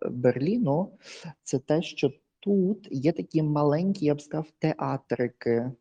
е, 0.01 0.09
Берліну, 0.09 0.97
це 1.43 1.59
те, 1.59 1.81
що 1.81 2.11
тут 2.39 2.87
є 2.91 3.11
такі 3.11 3.43
маленькі, 3.43 4.05
я 4.05 4.15
б 4.15 4.21
сказав, 4.21 4.45
театрики 4.59 5.71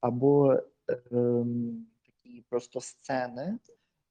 або 0.00 0.56
ем, 1.12 1.86
такі 2.06 2.44
просто 2.48 2.80
сцени. 2.80 3.58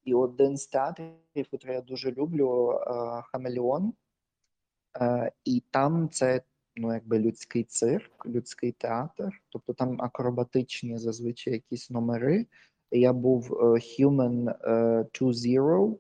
І 0.03 0.13
один 0.13 0.58
з 0.58 0.67
театрів, 0.67 1.12
який 1.36 1.72
я 1.72 1.81
дуже 1.81 2.12
люблю, 2.12 2.72
е, 2.72 3.22
Хамелеон. 3.31 3.93
Е, 5.00 5.31
і 5.46 5.63
там 5.72 6.10
це 6.10 6.41
ну, 6.75 6.93
якби 6.93 7.20
людський 7.20 7.63
цирк, 7.63 8.25
людський 8.25 8.72
театр, 8.72 9.41
тобто 9.50 9.74
там 9.74 10.01
акробатичні 10.01 10.98
зазвичай 10.98 11.53
якісь 11.53 11.89
номери. 11.89 12.46
Я 12.91 13.13
був 13.13 13.53
е, 13.53 13.65
Human 13.65 14.55
е, 14.63 15.05
2.0, 15.13 15.98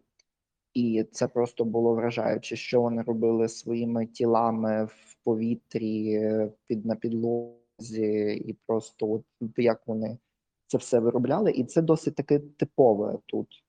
і 0.73 1.05
це 1.11 1.27
просто 1.27 1.65
було 1.65 1.93
вражаюче, 1.95 2.55
що 2.55 2.81
вони 2.81 3.01
робили 3.01 3.49
своїми 3.49 4.05
тілами 4.05 4.85
в 4.85 5.15
повітрі, 5.23 6.21
під 6.67 6.85
на 6.85 6.95
підлозі, 6.95 8.43
і 8.45 8.57
просто 8.67 9.11
от 9.11 9.23
як 9.57 9.87
вони 9.87 10.17
це 10.67 10.77
все 10.77 10.99
виробляли, 10.99 11.51
і 11.51 11.63
це 11.63 11.81
досить 11.81 12.15
таке 12.15 12.39
типове 12.39 13.17
тут. 13.25 13.63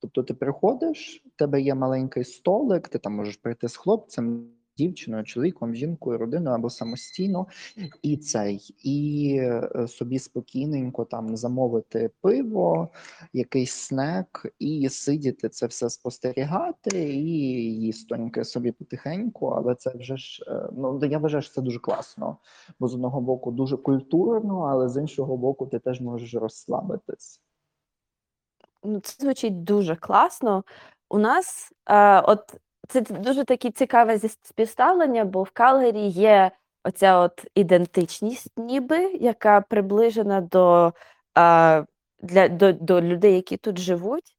Тобто 0.00 0.22
ти 0.22 0.34
приходиш, 0.34 1.22
в 1.34 1.38
тебе 1.38 1.60
є 1.60 1.74
маленький 1.74 2.24
столик, 2.24 2.88
ти 2.88 2.98
там 2.98 3.14
можеш 3.14 3.36
прийти 3.36 3.68
з 3.68 3.76
хлопцем, 3.76 4.50
дівчиною, 4.78 5.24
чоловіком, 5.24 5.74
жінкою, 5.74 6.18
родиною 6.18 6.56
або 6.56 6.70
самостійно, 6.70 7.46
і 8.02 8.16
цей, 8.16 8.74
і 8.82 9.36
е, 9.40 9.88
собі 9.88 10.18
спокійненько 10.18 11.04
там 11.04 11.36
замовити 11.36 12.10
пиво, 12.20 12.88
якийсь 13.32 13.72
снек, 13.72 14.54
і 14.58 14.88
сидіти 14.88 15.48
це 15.48 15.66
все 15.66 15.90
спостерігати, 15.90 17.14
і 17.14 17.30
їстоньки 17.80 18.44
собі 18.44 18.72
потихеньку. 18.72 19.46
Але 19.46 19.74
це 19.74 19.92
вже 19.96 20.16
ж 20.16 20.44
е, 20.48 20.68
ну 20.72 21.00
я 21.04 21.18
вважаю, 21.18 21.42
що 21.42 21.54
це 21.54 21.60
дуже 21.60 21.78
класно. 21.78 22.36
Бо 22.80 22.88
з 22.88 22.94
одного 22.94 23.20
боку 23.20 23.50
дуже 23.50 23.76
культурно, 23.76 24.60
але 24.60 24.88
з 24.88 25.00
іншого 25.00 25.36
боку, 25.36 25.66
ти 25.66 25.78
теж 25.78 26.00
можеш 26.00 26.34
розслабитись. 26.34 27.40
Ну, 28.84 29.00
це 29.00 29.14
звучить 29.24 29.64
дуже 29.64 29.96
класно. 29.96 30.64
У 31.08 31.18
нас 31.18 31.72
е, 31.86 32.20
от 32.20 32.54
це 32.88 33.00
дуже 33.00 33.44
таке 33.44 33.70
цікаве 33.70 34.18
співставлення, 34.18 35.24
бо 35.24 35.42
в 35.42 35.50
Калгарі 35.50 36.06
є 36.06 36.50
оця 36.84 37.18
от 37.18 37.46
ідентичність, 37.54 38.52
ніби, 38.56 39.12
яка 39.12 39.60
приближена 39.60 40.40
до, 40.40 40.92
е, 41.38 41.84
для, 42.20 42.48
до, 42.48 42.72
до 42.72 43.00
людей, 43.02 43.34
які 43.34 43.56
тут 43.56 43.78
живуть. 43.78 44.34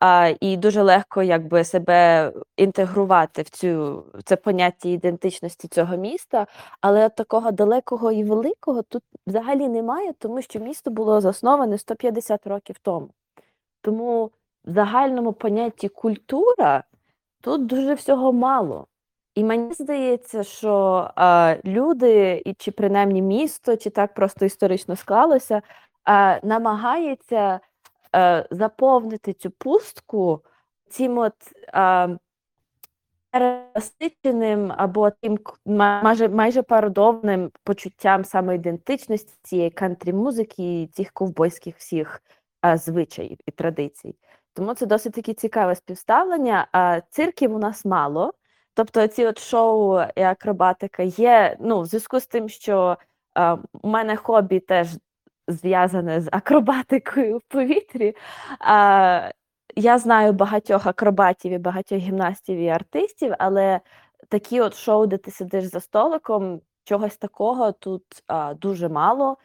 А, 0.00 0.34
і 0.40 0.56
дуже 0.56 0.82
легко 0.82 1.22
якби 1.22 1.64
себе 1.64 2.32
інтегрувати 2.56 3.42
в 3.42 3.48
цю 3.48 4.04
це 4.24 4.36
поняття 4.36 4.88
ідентичності 4.88 5.68
цього 5.68 5.96
міста, 5.96 6.46
але 6.80 7.08
такого 7.08 7.50
далекого 7.50 8.12
і 8.12 8.24
великого 8.24 8.82
тут 8.82 9.02
взагалі 9.26 9.68
немає, 9.68 10.12
тому 10.18 10.42
що 10.42 10.58
місто 10.58 10.90
було 10.90 11.20
засноване 11.20 11.78
150 11.78 12.46
років 12.46 12.76
тому. 12.82 13.10
Тому 13.80 14.30
в 14.64 14.70
загальному 14.70 15.32
понятті 15.32 15.88
культура 15.88 16.84
тут 17.40 17.66
дуже 17.66 17.94
всього 17.94 18.32
мало. 18.32 18.86
І 19.34 19.44
мені 19.44 19.72
здається, 19.72 20.42
що 20.42 21.10
а, 21.16 21.56
люди, 21.64 22.42
і 22.46 22.54
чи 22.54 22.70
принаймні 22.70 23.22
місто, 23.22 23.76
чи 23.76 23.90
так 23.90 24.14
просто 24.14 24.44
історично 24.44 24.96
склалося, 24.96 25.62
а, 26.04 26.38
намагається 26.42 27.60
а, 28.12 28.44
заповнити 28.50 29.32
цю 29.32 29.50
пустку 29.50 30.44
цим 30.88 31.18
от 31.18 31.34
а, 31.72 32.08
перенасиченим 33.30 34.72
або 34.76 35.10
тим 35.10 35.38
майже, 35.66 36.28
майже 36.28 36.62
пародовним 36.62 37.50
почуттям 37.64 38.24
самоідентичності 38.24 39.32
цієї 39.42 39.70
кантрі-музики 39.70 40.88
цих 40.92 41.12
ковбойських 41.12 41.76
всіх 41.76 42.22
звичаїв 42.74 43.38
і 43.46 43.50
традицій. 43.50 44.14
Тому 44.54 44.74
це 44.74 44.86
досить 44.86 45.12
таки 45.12 45.34
цікаве 45.34 45.74
співставлення. 45.74 46.66
Цирків 47.10 47.54
у 47.54 47.58
нас 47.58 47.84
мало. 47.84 48.32
Тобто 48.74 49.06
ці 49.06 49.26
от 49.26 49.38
шоу 49.38 50.00
і 50.16 50.22
акробатика 50.22 51.02
є. 51.02 51.56
Ну, 51.60 51.80
в 51.80 51.86
зв'язку 51.86 52.20
з 52.20 52.26
тим, 52.26 52.48
що 52.48 52.98
у 53.82 53.88
мене 53.88 54.16
хобі 54.16 54.60
теж 54.60 54.88
зв'язане 55.48 56.20
з 56.20 56.28
акробатикою 56.32 57.38
в 57.38 57.42
повітрі. 57.42 58.16
Я 59.76 59.98
знаю 59.98 60.32
багатьох 60.32 60.86
акробатів 60.86 61.52
і 61.52 61.58
багатьох 61.58 61.98
гімнастів 61.98 62.58
і 62.58 62.68
артистів, 62.68 63.34
але 63.38 63.80
такі 64.28 64.60
от 64.60 64.74
шоу, 64.74 65.06
де 65.06 65.16
ти 65.16 65.30
сидиш 65.30 65.64
за 65.64 65.80
столиком, 65.80 66.60
чогось 66.84 67.16
такого 67.16 67.72
тут 67.72 68.04
дуже 68.56 68.88
мало, 68.88 69.36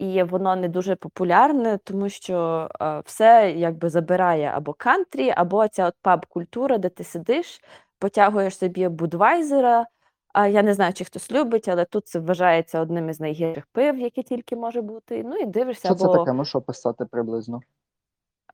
і 0.00 0.22
воно 0.22 0.56
не 0.56 0.68
дуже 0.68 0.96
популярне, 0.96 1.78
тому 1.84 2.08
що 2.08 2.68
а, 2.78 3.00
все 3.00 3.52
якби 3.56 3.90
забирає 3.90 4.52
або 4.54 4.72
кантрі, 4.72 5.32
або 5.36 5.68
ця 5.68 5.86
от 5.86 5.94
паб-культура, 6.02 6.78
де 6.78 6.88
ти 6.88 7.04
сидиш, 7.04 7.60
потягуєш 7.98 8.58
собі 8.58 8.88
будвайзера. 8.88 9.86
А 10.32 10.46
я 10.46 10.62
не 10.62 10.74
знаю, 10.74 10.92
чи 10.92 11.04
хтось 11.04 11.32
любить, 11.32 11.68
але 11.68 11.84
тут 11.84 12.08
це 12.08 12.18
вважається 12.18 12.80
одним 12.80 13.08
із 13.08 13.20
найгірших 13.20 13.66
пив, 13.72 13.98
яке 13.98 14.22
тільки 14.22 14.56
може 14.56 14.82
бути. 14.82 15.22
Ну 15.24 15.36
і 15.36 15.46
дивишся, 15.46 15.88
Що 15.88 15.94
це 15.94 16.04
або 16.04 16.16
таке? 16.16 16.32
Можеш 16.32 16.54
описати 16.54 17.04
приблизно? 17.04 17.60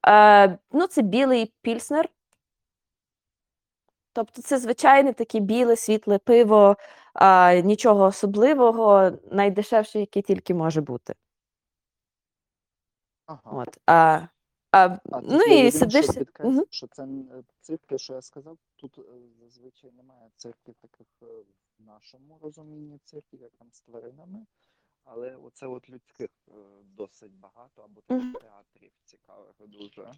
Е, 0.06 0.58
ну, 0.72 0.86
це 0.86 1.02
білий 1.02 1.52
пільснер. 1.62 2.08
Тобто 4.12 4.42
це 4.42 4.58
звичайне 4.58 5.12
таке 5.12 5.40
біле, 5.40 5.76
світле 5.76 6.18
пиво, 6.18 6.76
а, 7.14 7.54
нічого 7.54 8.04
особливого, 8.04 9.10
найдешевше, 9.32 10.00
яке 10.00 10.22
тільки 10.22 10.54
може 10.54 10.80
бути. 10.80 11.14
Ага. 13.26 13.40
От. 13.44 13.78
А, 13.86 14.20
а, 14.72 14.98
А 15.12 15.20
ну 15.22 15.40
і 15.42 15.70
сидиш. 15.70 16.04
що 16.04 16.24
Мгм. 16.40 16.64
що 16.70 16.86
це 16.86 17.08
цирки, 17.60 17.98
що 17.98 18.12
я 18.12 18.22
сказав, 18.22 18.58
тут 18.76 18.98
е, 18.98 19.02
зазвичай 19.40 19.90
немає 19.92 20.30
цирків 20.36 20.74
таких 20.82 21.06
е, 21.22 21.26
в 21.78 21.84
нашому 21.86 22.38
розумінні 22.42 22.98
цирків, 23.04 23.40
як 23.42 23.50
там 23.58 23.68
з 23.72 23.80
тваринами, 23.80 24.46
але 25.04 25.36
оце 25.36 25.66
от 25.66 25.90
людських 25.90 26.28
е, 26.48 26.52
досить 26.84 27.32
багато, 27.32 27.82
або 27.82 28.00
таких 28.00 28.32
театрів 28.32 28.90
цікавих 29.04 29.54
дуже. 29.58 30.12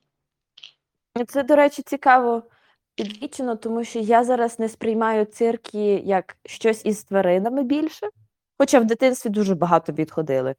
Це, 1.29 1.43
до 1.43 1.57
речі, 1.57 1.83
цікаво 1.83 2.43
підвічено, 2.95 3.57
тому 3.57 3.85
що 3.85 3.99
я 3.99 4.25
зараз 4.25 4.59
не 4.59 4.69
сприймаю 4.69 5.25
цирки 5.25 5.95
як 5.97 6.37
щось 6.45 6.85
із 6.85 7.05
тваринами 7.05 7.63
більше, 7.63 8.09
хоча 8.59 8.81
в 8.81 8.85
дитинстві 8.85 9.31
дуже 9.31 9.55
багато 9.55 9.93
відходили. 9.93 10.55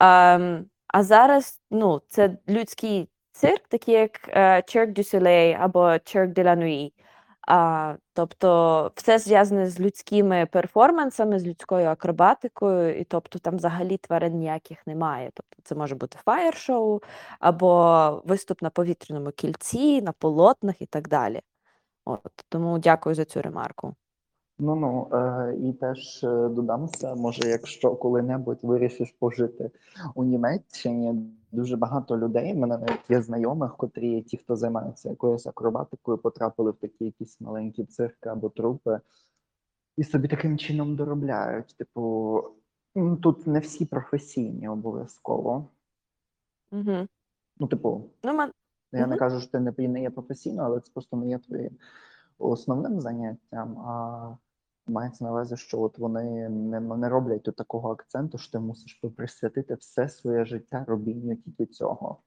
А, 0.00 0.60
а 0.88 1.02
зараз 1.02 1.60
ну, 1.70 2.02
це 2.08 2.38
людський 2.48 3.08
цирк, 3.32 3.68
такий 3.68 3.94
як 3.94 4.28
Cirque 4.68 4.92
du 4.92 5.14
Soleil 5.14 5.56
або 5.60 5.80
Cirque 5.80 6.34
de 6.34 6.44
la. 6.44 6.90
А, 7.46 7.94
тобто 8.12 8.92
все 8.96 9.18
зв'язане 9.18 9.70
з 9.70 9.80
людськими 9.80 10.46
перформансами, 10.46 11.38
з 11.38 11.46
людською 11.46 11.86
акробатикою, 11.86 12.98
і 12.98 13.04
тобто 13.04 13.38
там 13.38 13.56
взагалі 13.56 13.96
тварин 13.96 14.38
ніяких 14.38 14.86
немає. 14.86 15.30
Тобто 15.34 15.56
це 15.64 15.74
може 15.74 15.94
бути 15.94 16.18
фаєр-шоу 16.24 17.00
або 17.40 18.22
виступ 18.24 18.62
на 18.62 18.70
повітряному 18.70 19.30
кільці, 19.30 20.02
на 20.02 20.12
полотнах 20.12 20.82
і 20.82 20.86
так 20.86 21.08
далі. 21.08 21.40
От, 22.04 22.32
тому 22.48 22.78
дякую 22.78 23.14
за 23.14 23.24
цю 23.24 23.42
ремарку. 23.42 23.94
Ну 24.58 24.76
ну 24.76 25.08
е, 25.12 25.56
і 25.56 25.72
теж 25.72 26.24
е, 26.24 26.48
додамся, 26.48 27.14
може, 27.14 27.48
якщо 27.48 27.96
коли-небудь 27.96 28.58
вирішиш 28.62 29.12
пожити 29.18 29.70
у 30.14 30.24
Німеччині, 30.24 31.32
дуже 31.52 31.76
багато 31.76 32.18
людей, 32.18 32.52
в 32.52 32.56
мене 32.56 32.78
навіть 32.78 33.10
є 33.10 33.22
знайомих, 33.22 33.76
котрі 33.76 34.22
ті, 34.22 34.36
хто 34.36 34.56
займаються 34.56 35.10
якоюсь 35.10 35.46
акробатикою, 35.46 36.18
потрапили 36.18 36.70
в 36.70 36.76
такі 36.76 37.04
якісь 37.04 37.40
маленькі 37.40 37.84
цирки 37.84 38.28
або 38.28 38.48
трупи, 38.48 39.00
і 39.96 40.04
собі 40.04 40.28
таким 40.28 40.58
чином 40.58 40.96
доробляють. 40.96 41.76
Типу, 41.78 42.44
тут 43.22 43.46
не 43.46 43.58
всі 43.58 43.84
професійні 43.84 44.68
обов'язково. 44.68 45.68
Угу. 46.72 47.06
Ну, 47.58 47.66
типу, 47.66 48.10
Ну, 48.22 48.34
мен... 48.34 48.50
я 48.92 49.06
не 49.06 49.16
кажу, 49.16 49.40
що 49.40 49.50
ти 49.50 49.60
не, 49.60 49.88
не 49.88 50.02
є 50.02 50.10
професійно, 50.10 50.62
але 50.62 50.80
це 50.80 50.90
просто 50.92 51.16
не 51.16 51.28
є 51.28 51.38
твоїм 51.38 51.76
основним 52.38 53.00
заняттям. 53.00 53.78
А 53.78 54.36
мається 54.88 55.24
на 55.24 55.30
увазі, 55.30 55.56
що 55.56 55.80
от 55.80 55.98
вони 55.98 56.48
не, 56.48 56.80
не 56.80 57.08
роблять 57.08 57.42
тут 57.42 57.56
такого 57.56 57.92
акценту, 57.92 58.38
що 58.38 58.52
ти 58.52 58.58
мусиш 58.58 59.00
присвятити 59.16 59.74
все 59.74 60.08
своє 60.08 60.44
життя 60.44 60.84
робінню 60.88 61.36
тільки 61.36 61.66
цього. 61.66 62.18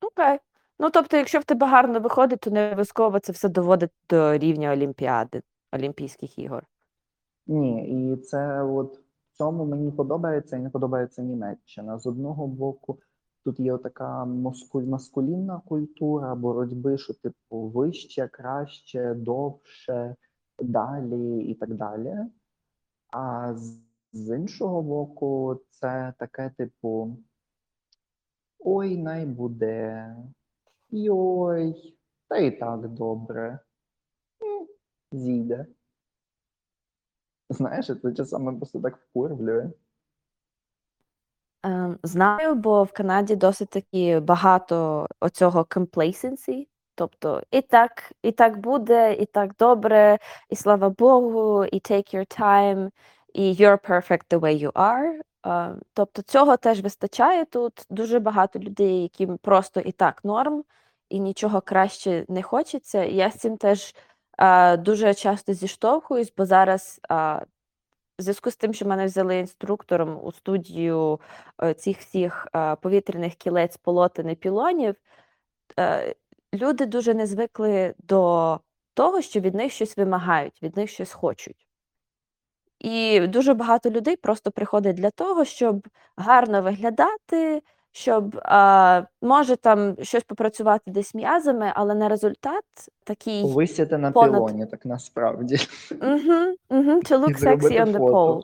Окей. 0.00 0.38
Ну, 0.78 0.90
тобто, 0.90 1.16
якщо 1.16 1.40
в 1.40 1.44
тебе 1.44 1.66
гарно 1.66 2.00
виходить, 2.00 2.40
то 2.40 2.50
не 2.50 2.66
обов'язково 2.66 3.18
це 3.18 3.32
все 3.32 3.48
доводить 3.48 3.90
до 4.08 4.38
рівня 4.38 4.72
Олімпіади, 4.72 5.42
Олімпійських 5.72 6.38
ігор. 6.38 6.66
Ні, 7.46 7.88
і 7.88 8.16
це 8.16 8.62
от 8.62 8.98
в 8.98 9.36
цьому 9.36 9.64
мені 9.64 9.92
подобається 9.92 10.56
і 10.56 10.60
не 10.60 10.70
подобається 10.70 11.22
Німеччина. 11.22 11.98
З 11.98 12.06
одного 12.06 12.46
боку, 12.46 12.98
тут 13.44 13.60
є 13.60 13.78
така 13.78 14.24
москуль, 14.24 14.82
маскулінна 14.82 15.60
культура 15.66 16.34
боротьби, 16.34 16.98
що 16.98 17.14
типу 17.14 17.60
вище, 17.60 18.28
краще, 18.28 19.14
довше, 19.14 20.16
далі 20.58 21.44
і 21.44 21.54
так 21.54 21.74
далі. 21.74 22.16
А 23.10 23.54
з, 24.12 24.36
іншого 24.36 24.82
боку, 24.82 25.60
це 25.70 26.14
таке, 26.18 26.50
типу, 26.50 27.16
ой, 28.58 28.96
най 28.96 29.26
буде, 29.26 30.16
йой, 30.90 31.96
та 32.28 32.36
і 32.36 32.50
так 32.50 32.88
добре. 32.88 33.58
Зійде. 35.12 35.66
Знаєш, 37.50 37.86
це 38.02 38.12
часами 38.12 38.56
просто 38.56 38.80
так 38.80 38.96
вкурвлює. 38.96 39.70
Ем, 41.62 41.98
знаю, 42.02 42.54
бо 42.54 42.84
в 42.84 42.92
Канаді 42.92 43.36
досить 43.36 43.70
таки 43.70 44.20
багато 44.20 45.06
оцього 45.20 45.60
complacency. 45.60 46.66
Тобто 47.02 47.42
і 47.50 47.60
так, 47.60 48.12
і 48.22 48.32
так 48.32 48.58
буде, 48.58 49.14
і 49.14 49.26
так 49.26 49.56
добре, 49.58 50.18
і 50.50 50.56
слава 50.56 50.88
Богу, 50.88 51.64
і 51.64 51.76
take 51.76 52.14
your 52.14 52.40
time, 52.40 52.90
і 53.34 53.52
you're 53.52 53.88
perfect 53.88 54.22
the 54.30 54.40
way 54.40 54.66
you 54.66 54.72
are. 54.72 55.20
Тобто 55.94 56.22
цього 56.22 56.56
теж 56.56 56.80
вистачає 56.80 57.44
тут. 57.44 57.86
Дуже 57.90 58.18
багато 58.18 58.58
людей, 58.58 59.02
яким 59.02 59.38
просто 59.38 59.80
і 59.80 59.92
так 59.92 60.24
норм, 60.24 60.64
і 61.08 61.20
нічого 61.20 61.60
краще 61.60 62.24
не 62.28 62.42
хочеться. 62.42 63.04
І 63.04 63.14
я 63.14 63.30
з 63.30 63.34
цим 63.34 63.56
теж 63.56 63.94
е, 64.38 64.76
дуже 64.76 65.14
часто 65.14 65.52
зіштовхуюсь, 65.52 66.32
бо 66.36 66.46
зараз 66.46 67.00
е, 67.10 67.14
в 68.18 68.22
зв'язку 68.22 68.50
з 68.50 68.56
тим, 68.56 68.74
що 68.74 68.86
мене 68.86 69.06
взяли 69.06 69.38
інструктором 69.38 70.20
у 70.24 70.32
студію 70.32 71.20
е, 71.62 71.74
цих 71.74 71.98
всіх 71.98 72.48
повітряних 72.82 73.34
кілець, 73.34 73.76
полотен 73.76 74.30
і 74.30 74.34
пілонів, 74.34 74.94
е, 75.78 76.14
люди 76.54 76.86
дуже 76.86 77.14
не 77.14 77.26
звикли 77.26 77.94
до 77.98 78.60
того, 78.94 79.22
що 79.22 79.40
від 79.40 79.54
них 79.54 79.72
щось 79.72 79.96
вимагають, 79.96 80.62
від 80.62 80.76
них 80.76 80.90
щось 80.90 81.12
хочуть. 81.12 81.66
І 82.78 83.20
дуже 83.20 83.54
багато 83.54 83.90
людей 83.90 84.16
просто 84.16 84.50
приходять 84.50 84.96
для 84.96 85.10
того, 85.10 85.44
щоб 85.44 85.88
гарно 86.16 86.62
виглядати, 86.62 87.62
щоб 87.92 88.40
а, 88.42 89.02
може 89.22 89.56
там 89.56 89.96
щось 90.02 90.24
попрацювати 90.24 90.90
десь 90.90 91.14
м'язами, 91.14 91.72
але 91.74 91.94
на 91.94 92.08
результат 92.08 92.64
такий 93.04 93.44
Висіти 93.44 93.98
на 93.98 94.10
понад- 94.12 94.32
пілоні, 94.32 94.66
так 94.66 94.86
насправді. 94.86 95.56
угу, 95.90 96.56
угу, 96.70 96.90
to 97.00 97.18
look 97.24 97.38
sexy 97.38 97.84
on 97.84 97.92
the 97.92 97.98
pole. 97.98 98.42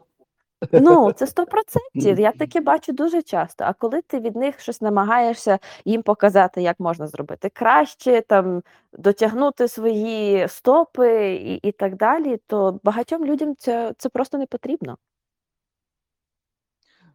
Ну, 0.72 1.12
це 1.12 1.26
сто 1.26 1.46
процентів. 1.46 2.20
Я 2.20 2.32
таке 2.32 2.60
бачу 2.60 2.92
дуже 2.92 3.22
часто. 3.22 3.64
А 3.64 3.72
коли 3.72 4.02
ти 4.02 4.20
від 4.20 4.36
них 4.36 4.60
щось 4.60 4.80
намагаєшся 4.80 5.58
їм 5.84 6.02
показати, 6.02 6.62
як 6.62 6.80
можна 6.80 7.06
зробити 7.06 7.48
краще, 7.48 8.20
там 8.20 8.62
дотягнути 8.92 9.68
свої 9.68 10.48
стопи 10.48 11.34
і, 11.34 11.54
і 11.54 11.72
так 11.72 11.96
далі, 11.96 12.40
то 12.46 12.80
багатьом 12.84 13.24
людям 13.24 13.56
це, 13.56 13.94
це 13.98 14.08
просто 14.08 14.38
не 14.38 14.46
потрібно. 14.46 14.98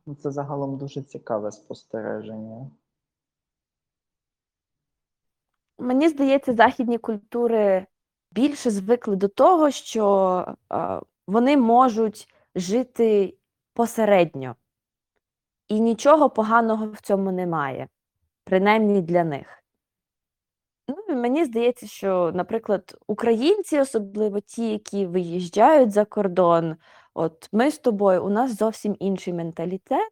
Ну, 0.05 0.15
Це 0.15 0.31
загалом 0.31 0.77
дуже 0.77 1.01
цікаве 1.01 1.51
спостереження. 1.51 2.71
Мені 5.77 6.09
здається, 6.09 6.53
західні 6.53 6.97
культури 6.97 7.85
більше 8.31 8.71
звикли 8.71 9.15
до 9.15 9.27
того, 9.27 9.71
що 9.71 10.45
е, 10.73 11.01
вони 11.27 11.57
можуть 11.57 12.32
жити 12.55 13.37
посередньо, 13.73 14.55
і 15.67 15.79
нічого 15.79 16.29
поганого 16.29 16.91
в 16.91 17.01
цьому 17.01 17.31
немає, 17.31 17.87
принаймні 18.43 19.01
для 19.01 19.23
них. 19.23 19.63
Ну, 20.87 21.15
мені 21.15 21.45
здається, 21.45 21.87
що, 21.87 22.31
наприклад, 22.35 22.97
українці, 23.07 23.79
особливо 23.79 24.39
ті, 24.39 24.71
які 24.71 25.05
виїжджають 25.05 25.91
за 25.91 26.05
кордон, 26.05 26.75
от 27.13 27.49
ми 27.51 27.71
з 27.71 27.79
тобою, 27.79 28.25
у 28.25 28.29
нас 28.29 28.57
зовсім 28.57 28.95
інший 28.99 29.33
менталітет, 29.33 30.11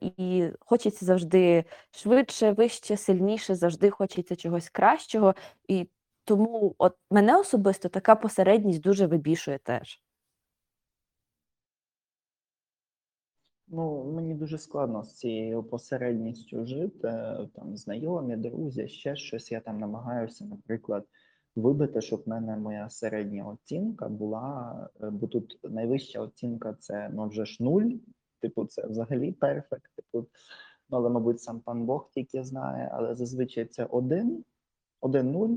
і 0.00 0.48
хочеться 0.60 1.06
завжди 1.06 1.64
швидше, 1.90 2.52
вище, 2.52 2.96
сильніше, 2.96 3.54
завжди 3.54 3.90
хочеться 3.90 4.36
чогось 4.36 4.68
кращого. 4.68 5.34
І 5.68 5.88
тому 6.24 6.74
от 6.78 6.96
мене 7.10 7.36
особисто 7.36 7.88
така 7.88 8.14
посередність 8.14 8.80
дуже 8.80 9.06
вибішує 9.06 9.58
теж. 9.58 10.02
Ну, 13.70 14.04
мені 14.04 14.34
дуже 14.34 14.58
складно 14.58 15.02
з 15.02 15.14
цією 15.14 15.62
посередністю 15.62 16.66
жити. 16.66 17.08
Там 17.54 17.76
знайомі, 17.76 18.36
друзі, 18.36 18.88
ще 18.88 19.16
щось. 19.16 19.52
Я 19.52 19.60
там 19.60 19.78
намагаюся, 19.78 20.44
наприклад, 20.44 21.06
вибити, 21.56 22.00
щоб 22.00 22.22
в 22.26 22.28
мене 22.28 22.56
моя 22.56 22.90
середня 22.90 23.44
оцінка 23.44 24.08
була, 24.08 24.88
е, 25.00 25.10
бо 25.10 25.26
тут 25.26 25.60
найвища 25.62 26.20
оцінка 26.20 26.76
це 26.80 27.10
ну 27.12 27.28
вже 27.28 27.44
ж 27.44 27.62
нуль. 27.62 27.90
Типу, 28.40 28.64
це 28.64 28.86
взагалі 28.86 29.32
перфект. 29.32 29.92
Типу, 29.96 30.26
ну, 30.90 30.98
але, 30.98 31.10
мабуть, 31.10 31.40
сам 31.40 31.60
пан 31.60 31.86
Бог 31.86 32.10
тільки 32.14 32.44
знає, 32.44 32.90
але 32.92 33.14
зазвичай 33.14 33.64
це 33.64 33.84
один, 33.84 34.44
один 35.00 35.32
нуль, 35.32 35.56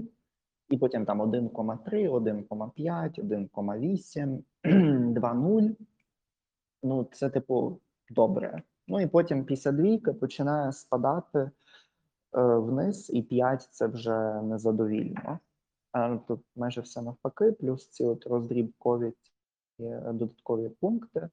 і 0.70 0.78
потім 0.78 1.06
там 1.06 1.22
1,3, 1.22 2.10
1,5, 2.10 3.20
1,8, 3.20 4.44
2,0. 4.64 5.76
Ну, 6.84 7.08
це 7.12 7.30
типу 7.30 7.80
добре. 8.12 8.62
Ну 8.88 9.02
і 9.02 9.08
потім 9.08 9.46
після 9.46 9.72
двійки 9.72 10.14
починає 10.14 10.74
спадати 10.74 11.40
е, 11.40 11.52
вниз, 12.42 13.10
і 13.14 13.22
5 13.22 13.62
це 13.72 13.88
вже 13.88 14.42
незадовільно. 14.42 15.40
Тут 16.28 16.40
майже 16.56 16.82
все 16.82 17.02
навпаки, 17.02 17.52
плюс 17.52 17.90
ці 17.90 18.06
от 18.06 18.28
роздрібкові 18.28 19.14
е, 19.80 20.12
додаткові 20.14 20.70
пункти. 20.70 21.30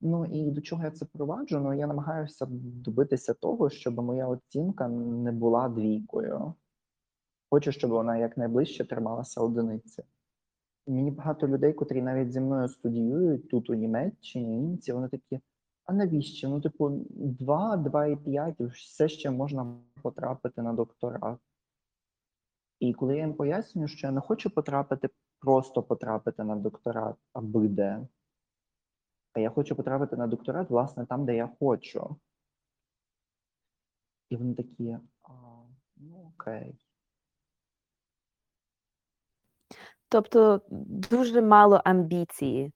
Ну 0.00 0.26
і 0.26 0.50
до 0.50 0.60
чого 0.60 0.84
я 0.84 0.90
це 0.90 1.04
проваджу? 1.04 1.60
Ну, 1.60 1.74
я 1.74 1.86
намагаюся 1.86 2.46
добитися 2.50 3.34
того, 3.34 3.70
щоб 3.70 3.94
моя 4.00 4.28
оцінка 4.28 4.88
не 4.88 5.32
була 5.32 5.68
двійкою. 5.68 6.54
Хочу, 7.50 7.72
щоб 7.72 7.90
вона 7.90 8.16
якнайближче 8.16 8.84
трималася 8.84 9.40
одиниці. 9.40 10.02
Мені 10.86 11.10
багато 11.10 11.48
людей, 11.48 11.72
котрі 11.72 12.02
навіть 12.02 12.32
зі 12.32 12.40
мною 12.40 12.68
студіюють 12.68 13.48
тут 13.48 13.70
у 13.70 13.74
Німеччині, 13.74 14.56
німці, 14.56 14.92
вони 14.92 15.08
такі, 15.08 15.40
а 15.84 15.92
навіщо? 15.92 16.48
Ну, 16.48 16.60
типу, 16.60 17.06
2, 17.10 17.76
2,5, 17.76 18.66
все 18.66 19.08
ще 19.08 19.30
можна 19.30 19.76
потрапити 20.02 20.62
на 20.62 20.72
докторат. 20.72 21.38
І 22.80 22.94
коли 22.94 23.16
я 23.16 23.20
їм 23.20 23.34
пояснюю, 23.34 23.88
що 23.88 24.06
я 24.06 24.12
не 24.12 24.20
хочу 24.20 24.50
потрапити, 24.50 25.08
просто 25.38 25.82
потрапити 25.82 26.44
на 26.44 26.56
докторат, 26.56 27.16
аби 27.32 27.68
де. 27.68 28.06
А 29.32 29.40
я 29.40 29.50
хочу 29.50 29.76
потрапити 29.76 30.16
на 30.16 30.26
докторат, 30.26 30.70
власне, 30.70 31.06
там, 31.06 31.26
де 31.26 31.36
я 31.36 31.50
хочу. 31.60 32.16
І 34.30 34.36
вони 34.36 34.54
такі, 34.54 34.98
а, 35.22 35.30
ну 35.96 36.32
окей. 36.34 36.78
Тобто 40.08 40.60
дуже 41.10 41.42
мало 41.42 41.76
амбіції. 41.84 42.72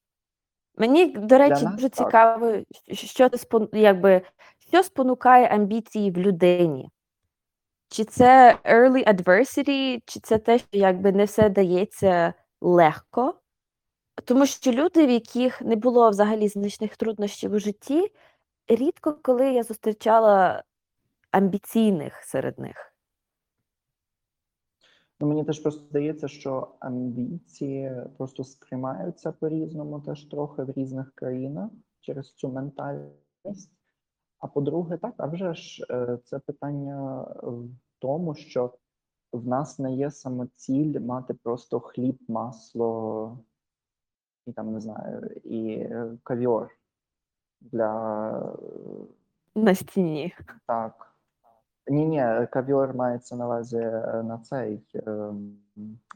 Мені, 0.78 1.06
до 1.06 1.38
речі, 1.38 1.64
нас 1.64 1.74
дуже 1.74 1.88
так. 1.88 2.06
цікаво, 2.06 2.52
що 2.92 3.30
якби, 3.72 4.22
що 4.68 4.82
спонукає 4.82 5.46
амбіції 5.46 6.10
в 6.10 6.18
людині. 6.18 6.90
Чи 7.88 8.04
це 8.04 8.58
early 8.64 9.14
adversity, 9.14 10.02
чи 10.06 10.20
це 10.20 10.38
те, 10.38 10.58
що 10.58 10.66
якби 10.72 11.12
не 11.12 11.24
все 11.24 11.48
дається 11.48 12.34
легко? 12.60 13.34
Тому 14.24 14.46
що 14.46 14.72
люди, 14.72 15.06
в 15.06 15.10
яких 15.10 15.62
не 15.62 15.76
було 15.76 16.10
взагалі 16.10 16.48
значних 16.48 16.96
труднощів 16.96 17.52
у 17.52 17.58
житті, 17.58 18.12
рідко 18.68 19.18
коли 19.22 19.52
я 19.52 19.62
зустрічала 19.62 20.62
амбіційних 21.30 22.22
серед 22.24 22.58
них. 22.58 22.92
Ну, 25.20 25.26
мені 25.28 25.44
теж 25.44 25.58
просто 25.58 25.80
здається, 25.80 26.28
що 26.28 26.68
амбіції 26.80 28.02
просто 28.16 28.44
сприймаються 28.44 29.32
по-різному, 29.32 30.00
теж 30.00 30.24
трохи 30.24 30.62
в 30.62 30.70
різних 30.70 31.14
країнах 31.14 31.70
через 32.00 32.32
цю 32.32 32.48
ментальність. 32.48 33.72
А 34.38 34.46
по-друге, 34.46 34.96
так, 34.96 35.14
а 35.16 35.26
вже 35.26 35.54
ж 35.54 35.86
е, 35.90 36.18
це 36.24 36.38
питання 36.38 37.20
в 37.42 37.68
тому, 37.98 38.34
що 38.34 38.74
в 39.32 39.46
нас 39.46 39.78
не 39.78 39.94
є 39.94 40.10
самоціль 40.10 41.00
мати 41.00 41.34
просто 41.34 41.80
хліб, 41.80 42.18
масло 42.28 43.38
і 44.46 44.52
там 44.52 44.72
не 44.72 44.80
знаю, 44.80 45.30
і 45.44 45.88
кав'йор 46.22 46.70
для 47.60 48.30
е, 49.56 49.60
На 49.60 49.74
стіні. 49.74 50.34
так. 50.66 51.14
Ні, 51.88 52.06
ні, 52.06 52.46
кав'йор 52.50 52.94
мається 52.94 53.36
на 53.36 53.46
увазі 53.46 53.76
е, 53.78 54.22
на 54.22 54.38
цей 54.38 54.82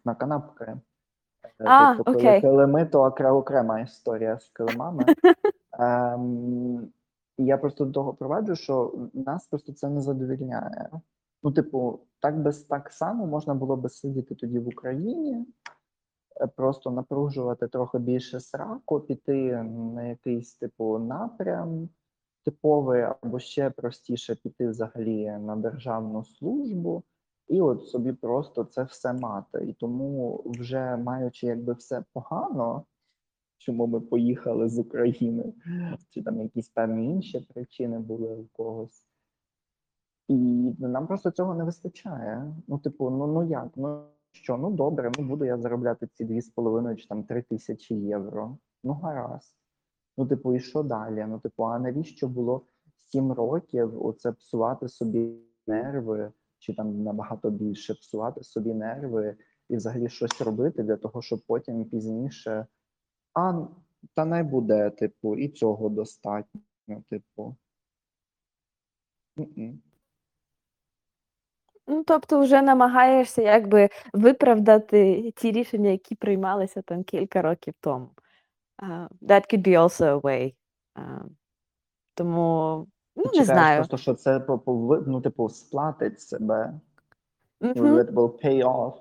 на 0.05 0.15
канапки. 0.15 0.65
Е, 0.65 1.65
А, 1.65 1.95
тобто, 1.97 2.13
окей. 2.13 2.41
килими, 2.41 2.87
то 2.87 3.03
окрема 3.03 3.81
історія 3.81 4.39
з 4.39 4.49
килимами. 4.49 5.05
Ем, 5.79 6.93
і 7.39 7.45
я 7.45 7.59
просто 7.59 7.85
до 7.85 7.93
того 7.93 8.15
проваджу, 8.15 8.57
що 8.57 8.95
нас 9.15 9.47
просто 9.47 9.73
це 9.73 9.89
не 9.89 10.01
задовільняє. 10.01 10.91
Ну, 11.43 11.53
типу, 11.53 12.01
так 12.21 12.41
без 12.43 12.63
так 12.63 12.91
само 12.93 13.27
можна 13.27 13.55
було 13.55 13.77
би 13.77 13.89
сидіти 13.89 14.35
тоді 14.35 14.59
в 14.59 14.69
Україні, 14.69 15.47
е, 16.41 16.47
просто 16.47 16.91
напружувати 16.91 17.69
трохи 17.69 17.99
більше 17.99 18.41
сраку, 18.41 19.01
піти 19.01 19.63
на 19.63 20.03
якийсь 20.03 20.55
типу 20.55 20.99
напрям 20.99 21.89
типовий, 22.45 23.03
або 23.03 23.39
ще 23.39 23.71
простіше 23.71 24.35
піти 24.35 24.69
взагалі 24.69 25.25
на 25.27 25.57
державну 25.57 26.25
службу, 26.25 27.03
і 27.49 27.61
от 27.61 27.87
собі 27.87 28.13
просто 28.13 28.65
це 28.65 28.83
все 28.83 29.13
мати. 29.13 29.67
І 29.67 29.73
тому, 29.73 30.43
вже 30.47 30.97
маючи 30.97 31.47
якби 31.47 31.73
все 31.73 32.05
погано, 32.13 32.85
чому 33.59 33.87
ми 33.87 34.01
поїхали 34.01 34.69
з 34.69 34.79
України, 34.79 35.53
чи 36.11 36.23
там 36.23 36.41
якісь 36.41 36.69
певні 36.69 37.11
інші 37.11 37.41
причини 37.41 37.99
були 37.99 38.37
у 38.37 38.47
когось. 38.53 39.05
І 40.29 40.35
нам 40.79 41.07
просто 41.07 41.31
цього 41.31 41.55
не 41.55 41.65
вистачає. 41.65 42.55
Ну, 42.69 42.79
типу, 42.79 43.11
ну 43.11 43.27
ну 43.27 43.45
як? 43.45 43.69
Ну 43.77 44.05
що, 44.33 44.57
ну 44.57 44.71
добре, 44.71 45.13
ну 45.19 45.29
буду 45.29 45.45
я 45.45 45.59
заробляти 45.59 46.07
ці 46.07 46.25
дві 46.25 46.41
з 46.41 46.49
половиною 46.49 46.97
чи 46.97 47.09
там 47.09 47.25
три 47.25 47.43
тисячі 47.43 47.95
євро. 47.95 48.59
Ну 48.85 48.93
гаразд. 48.93 49.62
Ну, 50.17 50.27
типу, 50.27 50.55
і 50.55 50.61
що 50.61 50.83
далі? 50.83 51.27
Ну, 51.29 51.39
типу, 51.39 51.63
а 51.63 51.79
навіщо 51.79 52.29
було 52.29 52.63
сім 53.13 53.33
років 53.33 54.07
оце 54.07 54.33
псувати 54.33 54.89
собі 54.89 55.33
нерви, 55.67 56.33
чи 56.59 56.75
там 56.75 57.03
набагато 57.03 57.51
більше 57.51 57.95
псувати 57.95 58.43
собі 58.45 58.75
нерви 58.75 59.37
і 59.69 59.77
взагалі 59.77 60.09
щось 60.09 60.41
робити 60.41 60.83
для 60.83 60.97
того, 60.97 61.23
щоб 61.23 61.41
потім 61.47 61.85
пізніше. 61.85 62.67
А 63.35 63.67
та 64.15 64.25
не 64.25 64.43
буде, 64.43 64.91
типу, 64.91 65.37
і 65.37 65.49
цього 65.49 65.89
достатньо, 65.89 67.03
типу. 67.11 67.57
М-м. 69.39 69.83
Ну, 71.87 72.05
тобто, 72.05 72.41
вже 72.41 72.63
намагаєшся 72.63 73.43
якби 73.43 73.89
виправдати 74.13 75.31
ті 75.37 75.53
рішення, 75.53 75.91
які 75.91 76.15
приймалися 76.15 76.83
там 76.83 77.05
кілька 77.05 77.43
років 77.43 77.75
тому. 77.81 78.11
That 79.23 79.49
could 79.49 79.63
be 79.63 79.77
also 79.77 80.05
a 80.05 80.21
way. 80.21 80.55
Тому, 82.15 82.87
Ти 83.17 83.23
ну, 83.25 83.39
не 83.39 83.45
знаю. 83.45 83.79
просто, 83.79 83.97
що 83.97 84.15
це 84.15 84.47
ну, 85.07 85.21
типу, 85.21 85.49
сплатить 85.49 86.21
себе. 86.21 86.81
Мгм. 87.61 87.99
It 87.99 88.13
will 88.13 88.45
pay 88.45 88.65
off. 88.65 88.95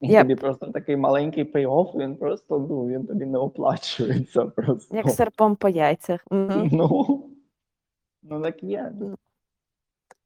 І 0.00 0.08
Yep. 0.08 0.20
тобі 0.20 0.34
просто 0.34 0.66
такий 0.66 0.96
маленький 0.96 1.52
pay-off, 1.52 1.98
він 1.98 2.16
просто, 2.16 2.58
ну, 2.58 2.86
він 2.86 3.06
тобі 3.06 3.26
не 3.26 3.38
оплачується 3.38 4.44
просто. 4.56 4.96
Як 4.96 5.10
серпом 5.10 5.56
по 5.56 5.68
яйцях. 5.68 6.24
Мгм. 6.30 6.68
Ну, 6.72 7.22
ну 8.22 8.42
так 8.42 8.62
є. 8.62 8.92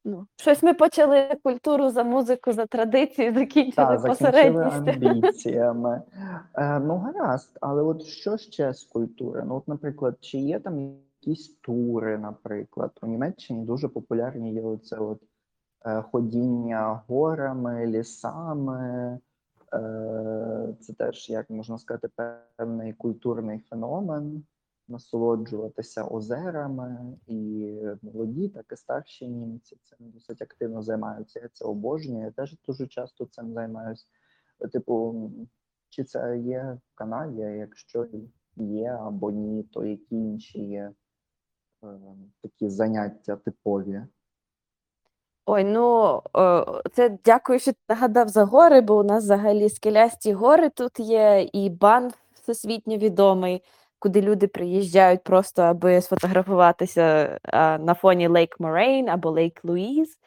Ну, 0.09 0.27
щось 0.35 0.63
ми 0.63 0.73
почали 0.73 1.37
культуру 1.43 1.89
за 1.89 2.03
музику, 2.03 2.53
за 2.53 2.65
традицію, 2.65 3.33
закінчили 3.33 3.97
закінчили 3.97 4.09
посередністю. 4.09 5.07
амбіціями. 5.07 6.01
Е, 6.55 6.79
ну, 6.79 6.97
гаразд, 6.97 7.57
але 7.61 7.83
от 7.83 8.03
що 8.03 8.37
ще 8.37 8.73
з 8.73 8.83
культури? 8.83 9.43
Ну, 9.47 9.55
от, 9.55 9.67
наприклад, 9.67 10.17
чи 10.19 10.37
є 10.37 10.59
там 10.59 10.79
якісь 11.19 11.47
тури, 11.61 12.17
наприклад? 12.17 12.91
У 13.01 13.07
Німеччині 13.07 13.65
дуже 13.65 13.87
популярні 13.87 14.53
є 14.53 14.61
оце 14.61 14.97
от 14.97 15.21
е, 15.85 16.01
ходіння 16.01 17.01
горами, 17.07 17.85
лісами. 17.85 19.19
Е, 19.73 20.75
це 20.81 20.93
теж, 20.93 21.29
як 21.29 21.49
можна 21.49 21.77
сказати, 21.77 22.09
певний 22.55 22.93
культурний 22.93 23.59
феномен. 23.59 24.43
Насолоджуватися 24.87 26.03
озерами, 26.03 27.17
і 27.27 27.73
молоді, 28.01 28.49
так 28.49 28.65
і 28.71 28.75
старші 28.75 29.27
німці 29.27 29.77
цим 29.83 29.97
досить 29.99 30.41
активно 30.41 30.81
займаються. 30.81 31.39
Я 31.39 31.49
це 31.53 31.65
обожнюю. 31.65 32.25
Я 32.25 32.31
теж 32.31 32.55
дуже 32.67 32.87
часто 32.87 33.25
цим 33.25 33.53
займаюся. 33.53 34.05
Типу, 34.71 35.31
чи 35.89 36.03
це 36.03 36.37
є 36.37 36.77
в 36.93 36.95
Канаді? 36.95 37.41
Якщо 37.41 38.07
є 38.55 38.89
або 38.89 39.31
ні, 39.31 39.63
то 39.63 39.85
які 39.85 40.15
інші 40.15 40.59
є 40.59 40.91
е, 41.83 41.87
такі 42.41 42.69
заняття 42.69 43.35
типові? 43.35 44.03
Ой, 45.49 45.63
ну 45.63 46.21
е, 46.37 46.65
це 46.93 47.17
дякую, 47.25 47.59
що 47.59 47.71
ти 47.71 47.79
нагадав 47.89 48.27
за 48.27 48.43
гори, 48.43 48.81
бо 48.81 48.97
у 48.97 49.03
нас 49.03 49.23
взагалі 49.23 49.69
скелясті 49.69 50.33
гори 50.33 50.69
тут 50.69 50.99
є, 50.99 51.49
і 51.53 51.69
бан 51.69 52.11
всесвітньо 52.33 52.97
відомий, 52.97 53.63
куди 53.99 54.21
люди 54.21 54.47
приїжджають 54.47 55.23
просто, 55.23 55.61
аби 55.61 56.01
сфотографуватися 56.01 57.39
а, 57.43 57.77
на 57.77 57.93
фоні 57.93 58.27
Лейк 58.27 58.59
Морейн 58.59 59.09
або 59.09 59.31
Лейк 59.31 59.59
Луїз. 59.63 60.17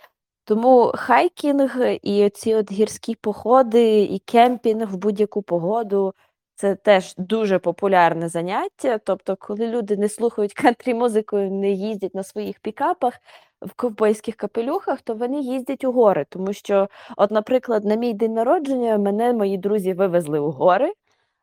Тому 0.45 0.93
хайкінг 0.95 1.77
і 2.03 2.31
ці 2.31 2.55
от 2.55 2.73
гірські 2.73 3.15
походи, 3.15 4.01
і 4.01 4.19
кемпінг 4.19 4.93
в 4.93 4.97
будь-яку 4.97 5.43
погоду 5.43 6.15
це 6.55 6.75
теж 6.75 7.15
дуже 7.19 7.59
популярне 7.59 8.29
заняття. 8.29 8.99
Тобто, 8.99 9.37
коли 9.37 9.67
люди 9.67 9.97
не 9.97 10.09
слухають 10.09 10.55
кантрі 10.55 10.95
музику, 10.95 11.37
не 11.37 11.71
їздять 11.71 12.15
на 12.15 12.23
своїх 12.23 12.61
пікапах 12.61 13.15
в 13.63 13.73
ковбойських 13.73 14.37
капелюхах, 14.37 15.03
то 15.03 15.15
вони 15.15 15.41
їздять 15.41 15.85
у 15.85 15.93
гори. 15.93 16.27
Тому 16.29 16.53
що, 16.53 16.89
от, 17.17 17.31
наприклад, 17.31 17.85
на 17.85 17.95
мій 17.95 18.15
день 18.15 18.35
народження 18.35 18.99
мене 18.99 19.33
мої 19.33 19.59
друзі 19.59 19.93
вивезли 19.93 20.41
у 20.41 20.51
гори 20.51 20.93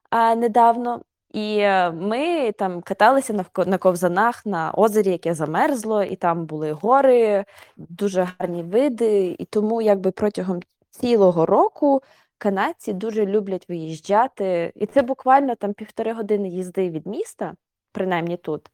а, 0.10 0.36
недавно. 0.36 1.02
І 1.32 1.58
е, 1.60 1.92
ми 1.92 2.52
там 2.52 2.82
каталися 2.82 3.34
на, 3.34 3.46
на 3.66 3.78
ковзанах 3.78 4.46
на 4.46 4.72
озері, 4.72 5.10
яке 5.10 5.34
замерзло, 5.34 6.04
і 6.04 6.16
там 6.16 6.46
були 6.46 6.72
гори, 6.72 7.46
дуже 7.78 8.28
гарні 8.40 8.63
види. 8.63 9.36
І 9.40 9.46
тому 9.46 9.82
якби 9.82 10.12
протягом 10.12 10.60
цілого 10.90 11.46
року 11.46 12.02
канадці 12.38 12.94
дуже 12.94 13.26
люблять 13.26 13.70
виїжджати. 13.70 14.72
І 14.76 14.86
це 14.86 15.02
буквально 15.02 15.56
там 15.56 15.74
півтори 15.74 16.13
години 16.13 16.50
їзди 16.50 16.90
від 16.90 17.08
міста, 17.08 17.54
принаймні 17.92 18.38
тут. 18.38 18.72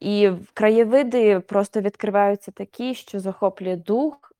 І 0.00 0.30
краєвиди 0.54 1.40
просто 1.40 1.80
відкриваються 1.80 2.50
такі, 2.50 2.94
що 2.94 3.20
захоплює 3.20 3.76
дух. 3.76 4.32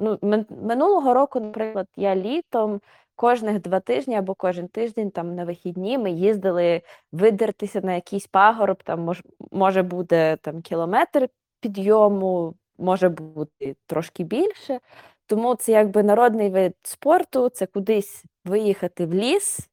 Ну, 0.00 0.18
минулого 0.62 1.14
року, 1.14 1.40
наприклад, 1.40 1.86
я 1.96 2.16
літом 2.16 2.80
кожних 3.16 3.60
два 3.60 3.80
тижні 3.80 4.16
або 4.16 4.34
кожен 4.34 4.68
тиждень 4.68 5.10
там 5.10 5.34
на 5.34 5.44
вихідні 5.44 5.98
ми 5.98 6.10
їздили 6.10 6.82
видертися 7.12 7.80
на 7.80 7.94
якийсь 7.94 8.26
пагорб, 8.26 8.82
там 8.82 9.00
мож, 9.00 9.22
може 9.50 9.82
буде 9.82 10.36
там 10.36 10.62
кілометр 10.62 11.28
підйому, 11.60 12.54
може 12.78 13.08
бути 13.08 13.76
трошки 13.86 14.24
більше. 14.24 14.80
Тому 15.26 15.54
це 15.54 15.72
якби 15.72 16.02
народний 16.02 16.50
вид 16.50 16.74
спорту, 16.82 17.48
це 17.48 17.66
кудись 17.66 18.24
виїхати 18.44 19.06
в 19.06 19.14
ліс, 19.14 19.68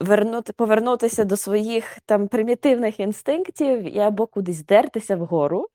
вернути, 0.00 0.52
повернутися 0.52 1.24
до 1.24 1.36
своїх 1.36 1.98
там 2.06 2.28
примітивних 2.28 3.00
інстинктів 3.00 3.96
і 3.96 3.98
або 3.98 4.26
кудись 4.26 4.64
дертися 4.64 5.16
вгору, 5.16 5.68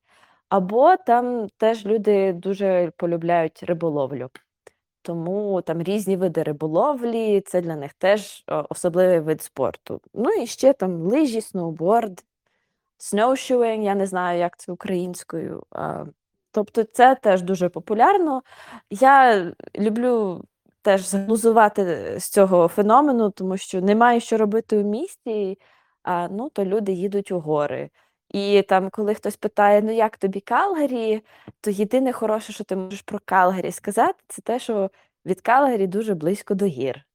або 0.49 0.95
там 0.97 1.47
теж 1.57 1.85
люди 1.85 2.33
дуже 2.33 2.91
полюбляють 2.97 3.63
риболовлю. 3.63 4.29
Тому 5.07 5.61
там 5.61 5.83
різні 5.83 6.17
види 6.17 6.43
риболовлі, 6.43 7.41
це 7.41 7.61
для 7.61 7.75
них 7.75 7.93
теж 7.93 8.43
особливий 8.69 9.19
вид 9.19 9.41
спорту. 9.41 10.01
Ну 10.13 10.29
і 10.29 10.47
ще 10.47 10.73
там 10.73 11.01
лижі, 11.01 11.41
сноуборд, 11.41 12.23
snowshoeing, 12.99 13.81
я 13.81 13.95
не 13.95 14.07
знаю, 14.07 14.39
як 14.39 14.57
це 14.59 14.71
українською. 14.71 15.63
Тобто 16.51 16.83
це 16.83 17.15
теж 17.15 17.41
дуже 17.41 17.69
популярно. 17.69 18.41
Я 18.89 19.45
люблю 19.75 20.43
теж 20.81 21.07
зглузувати 21.07 22.15
з 22.19 22.29
цього 22.29 22.67
феномену, 22.67 23.29
тому 23.29 23.57
що 23.57 23.81
немає 23.81 24.19
що 24.19 24.37
робити 24.37 24.77
у 24.77 24.83
місті, 24.83 25.59
а, 26.03 26.27
ну, 26.27 26.49
то 26.49 26.65
люди 26.65 26.91
їдуть 26.91 27.31
у 27.31 27.39
гори. 27.39 27.89
І 28.29 28.61
там, 28.61 28.89
коли 28.89 29.13
хтось 29.13 29.37
питає, 29.37 29.81
ну 29.81 29.91
як 29.91 30.17
тобі 30.17 30.39
Калгарі, 30.39 31.21
то 31.61 31.71
єдине 31.71 32.13
хороше, 32.13 32.53
що 32.53 32.63
ти 32.63 32.75
можеш 32.75 33.01
про 33.01 33.19
Калгарі 33.25 33.71
сказати, 33.71 34.19
це 34.27 34.41
те, 34.41 34.59
що 34.59 34.89
від 35.25 35.41
Калгарі 35.41 35.87
дуже 35.87 36.15
близько 36.15 36.53
до 36.53 36.65
гір. 36.65 37.05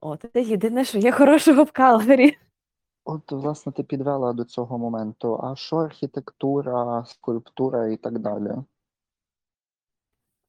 От, 0.00 0.24
це 0.32 0.42
єдине, 0.42 0.84
що 0.84 0.98
є 0.98 1.12
хорошого 1.12 1.64
в 1.64 1.72
Калгарі. 1.72 2.36
От, 3.04 3.32
власне, 3.32 3.72
ти 3.72 3.82
підвела 3.82 4.32
до 4.32 4.44
цього 4.44 4.78
моменту. 4.78 5.40
А 5.42 5.56
що 5.56 5.76
архітектура, 5.76 7.04
скульптура 7.06 7.86
і 7.86 7.96
так 7.96 8.18
далі? 8.18 8.50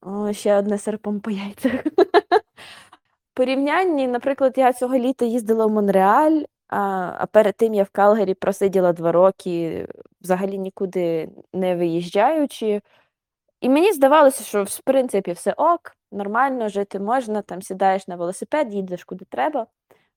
О, 0.02 0.34
ще 0.34 0.58
одне 0.58 0.78
серпом 0.78 1.20
по 1.20 1.32
яйцях. 1.32 1.84
Порівнянні, 3.34 4.08
наприклад, 4.08 4.54
я 4.58 4.74
цього 4.74 4.98
літа 4.98 5.26
їздила 5.26 5.66
в 5.66 5.72
Монреаль, 5.72 6.44
а, 6.68 7.14
а 7.18 7.26
перед 7.26 7.56
тим 7.56 7.74
я 7.74 7.84
в 7.84 7.90
Калгарі 7.90 8.34
просиділа 8.34 8.94
два 8.94 9.12
роки, 9.12 9.88
взагалі 10.22 10.58
нікуди 10.58 11.30
не 11.54 11.76
виїжджаючи. 11.76 12.82
І 13.62 13.70
мені 13.70 13.94
здавалося, 13.94 14.44
що 14.44 14.64
в 14.64 14.80
принципі 14.80 15.32
все 15.32 15.54
ок, 15.54 15.96
нормально 16.12 16.70
жити 16.70 17.00
можна, 17.00 17.42
там 17.42 17.62
сідаєш 17.62 18.08
на 18.08 18.16
велосипед, 18.16 18.74
їдеш 18.74 19.04
куди 19.04 19.26
треба, 19.26 19.68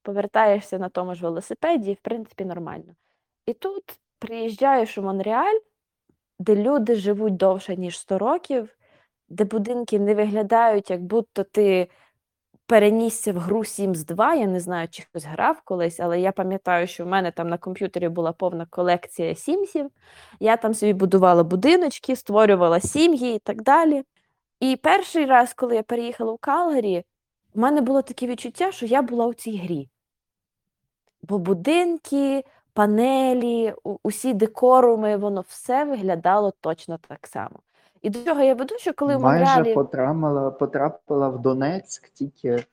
повертаєшся 0.02 0.78
на 0.78 0.88
тому 0.88 1.14
ж 1.14 1.22
велосипеді, 1.22 1.90
і 1.90 1.94
в 1.94 2.00
принципі 2.00 2.44
нормально. 2.44 2.94
І 3.46 3.52
тут 3.52 3.84
приїжджаєш 4.18 4.98
у 4.98 5.02
Монреаль, 5.02 5.58
де 6.38 6.56
люди 6.56 6.94
живуть 6.94 7.36
довше, 7.36 7.76
ніж 7.76 7.98
100 7.98 8.18
років, 8.18 8.76
де 9.28 9.44
будинки 9.44 9.98
не 9.98 10.14
виглядають, 10.14 10.90
як 10.90 11.02
будто 11.02 11.44
ти 11.44 11.88
перенісся 12.70 13.33
в 13.33 13.37
гру 13.37 13.61
Sims 13.61 14.04
2. 14.04 14.35
Я 14.35 14.46
не 14.46 14.61
знаю, 14.61 14.88
чи 14.90 15.02
хтось 15.02 15.24
грав 15.24 15.61
колись, 15.64 16.00
але 16.00 16.20
я 16.20 16.33
пам'ятаю, 16.33 16.87
що 16.87 17.04
в 17.04 17.09
мене 17.09 17.30
там 17.30 17.48
на 17.48 17.59
комп'ютері 17.59 18.09
була 18.09 18.33
повна 18.33 18.66
колекція 18.66 19.35
Сімсів. 19.35 19.90
Я 20.40 20.56
там 20.56 20.74
собі 20.74 20.92
будувала 20.92 21.44
будиночки, 21.44 22.16
створювала 22.16 22.80
сім'ї 22.80 23.35
і 23.35 23.38
так 23.38 23.62
далі. 23.62 24.04
І 24.61 24.76
перший 24.76 25.26
раз, 25.26 25.54
коли 25.54 25.74
я 25.74 25.83
переїхала 25.83 26.33
у 26.33 26.37
Калгарі, 26.37 27.04
в 27.54 27.59
мене 27.59 27.80
було 27.80 28.02
таке 28.02 28.26
відчуття, 28.26 28.72
що 28.72 28.87
я 28.87 29.02
була 29.02 29.26
у 29.26 29.35
цій 29.35 29.56
грі. 29.56 29.88
Бо 31.22 31.38
будинки, 31.38 32.44
панелі, 32.72 33.74
усі 34.02 34.35
декоруми, 34.35 35.16
воно 35.16 35.44
все 35.48 35.85
виглядало 35.85 36.52
точно 36.61 36.98
так 37.09 37.26
само. 37.26 37.56
І 38.02 38.10
до 38.10 38.24
чого 38.24 38.42
я 38.42 38.54
веду, 38.54 38.74
що 38.78 38.92
коли 38.92 39.16
в 39.16 39.20
Майже 39.20 39.44
Монреалі 39.44 39.74
потрапила, 39.74 40.50
потрапила 40.50 41.28
в 41.28 41.42
Донецьк 41.42 42.08
тільки 42.08 42.64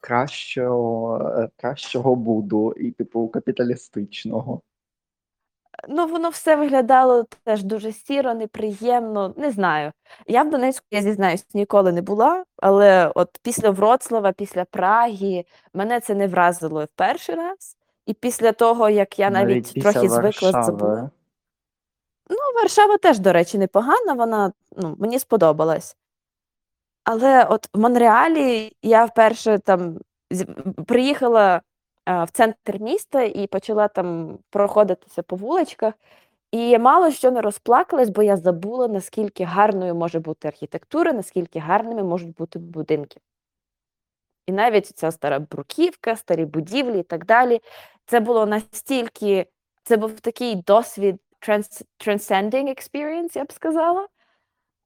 кращого, 0.00 1.18
е, 1.38 1.48
кращого 1.56 2.16
буду 2.16 2.72
і, 2.72 2.90
типу, 2.90 3.28
капіталістичного. 3.28 4.60
ну 5.88 6.06
воно 6.06 6.28
все 6.28 6.56
виглядало 6.56 7.26
теж 7.44 7.62
дуже 7.62 7.92
сіро, 7.92 8.34
неприємно. 8.34 9.34
Не 9.36 9.50
знаю. 9.50 9.92
Я 10.26 10.42
в 10.42 10.50
Донецьку, 10.50 10.86
я 10.90 11.02
зізнаюсь, 11.02 11.46
ніколи 11.54 11.92
не 11.92 12.02
була, 12.02 12.44
але 12.56 13.12
от 13.14 13.38
після 13.42 13.70
Вроцлава, 13.70 14.32
після 14.32 14.64
Праги, 14.64 15.44
мене 15.74 16.00
це 16.00 16.14
не 16.14 16.28
вразило 16.28 16.84
в 16.84 16.88
перший 16.96 17.34
раз. 17.34 17.76
І 18.06 18.14
після 18.14 18.52
того, 18.52 18.88
як 18.88 19.18
я 19.18 19.30
навіть, 19.30 19.72
після 19.72 19.92
трохи 19.92 20.08
звикла 20.08 20.62
забула. 20.62 21.10
Ну, 22.30 22.36
Варшава 22.54 22.98
теж, 22.98 23.18
до 23.18 23.32
речі, 23.32 23.58
непогана, 23.58 24.12
вона 24.14 24.52
ну, 24.76 24.96
мені 24.98 25.18
сподобалась. 25.18 25.96
Але 27.04 27.44
от 27.44 27.68
в 27.74 27.78
Монреалі 27.78 28.76
я 28.82 29.04
вперше 29.04 29.58
там 29.58 29.98
приїхала 30.86 31.62
а, 32.04 32.24
в 32.24 32.30
центр 32.30 32.78
міста 32.80 33.22
і 33.22 33.46
почала 33.46 33.88
там 33.88 34.38
проходитися 34.50 35.22
по 35.22 35.36
вуличках. 35.36 35.94
І 36.52 36.68
я 36.68 36.78
мало 36.78 37.10
що 37.10 37.30
не 37.30 37.40
розплакалась, 37.40 38.10
бо 38.10 38.22
я 38.22 38.36
забула, 38.36 38.88
наскільки 38.88 39.44
гарною 39.44 39.94
може 39.94 40.20
бути 40.20 40.48
архітектура, 40.48 41.12
наскільки 41.12 41.58
гарними 41.58 42.02
можуть 42.02 42.34
бути 42.34 42.58
будинки. 42.58 43.20
І 44.46 44.52
навіть 44.52 44.86
ця 44.86 45.10
стара 45.10 45.38
бруківка, 45.38 46.16
старі 46.16 46.44
будівлі 46.44 47.00
і 47.00 47.02
так 47.02 47.26
далі. 47.26 47.60
Це 48.06 48.20
було 48.20 48.46
настільки, 48.46 49.46
це 49.84 49.96
був 49.96 50.20
такий 50.20 50.54
досвід 50.54 51.20
trans, 51.48 51.84
transcending 52.06 52.68
experience, 52.68 53.36
я 53.36 53.44
б 53.44 53.52
сказала. 53.52 54.08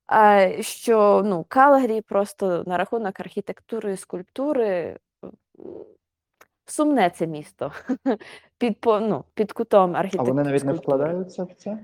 А, 0.07 0.49
що 0.61 1.23
ну, 1.25 1.45
Калгарі 1.49 2.01
просто 2.01 2.65
на 2.67 2.77
рахунок 2.77 3.21
архітектури 3.21 3.93
і 3.93 3.97
скульптури 3.97 4.99
сумне 6.67 7.11
це 7.11 7.27
місто 7.27 7.73
під, 8.59 8.81
по- 8.81 9.01
ну, 9.01 9.25
під 9.35 9.53
кутом 9.53 9.97
А 9.97 10.23
вони 10.23 10.43
навіть 10.43 10.65
не 10.65 10.73
вкладаються 10.73 11.45
в 11.45 11.55
це? 11.55 11.79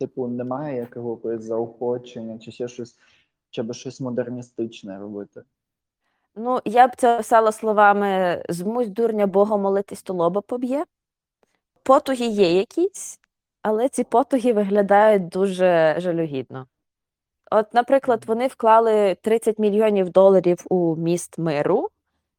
Типу, 0.00 0.28
немає 0.28 0.76
якогось 0.76 1.42
заохочення, 1.42 2.38
чи 2.38 2.52
ще 2.52 2.68
щось, 2.68 2.98
щоб 3.50 3.74
щось 3.74 4.00
модерністичне 4.00 4.98
робити. 4.98 5.42
Ну, 6.36 6.60
я 6.64 6.88
б 6.88 6.96
це 6.96 7.16
писала 7.16 7.52
словами: 7.52 8.42
змусь 8.48 8.88
дурня 8.88 9.26
Бога 9.26 9.56
молитись, 9.56 10.02
то 10.02 10.14
лоба 10.14 10.40
поб'є. 10.40 10.84
Потуги 11.82 12.24
є 12.24 12.58
якісь, 12.58 13.20
але 13.62 13.88
ці 13.88 14.04
потуги 14.04 14.52
виглядають 14.52 15.28
дуже 15.28 15.94
жалюгідно. 15.98 16.66
От, 17.50 17.74
наприклад, 17.74 18.24
вони 18.26 18.46
вклали 18.46 19.16
30 19.22 19.58
мільйонів 19.58 20.10
доларів 20.10 20.64
у 20.70 20.96
міст 20.96 21.38
миру, 21.38 21.88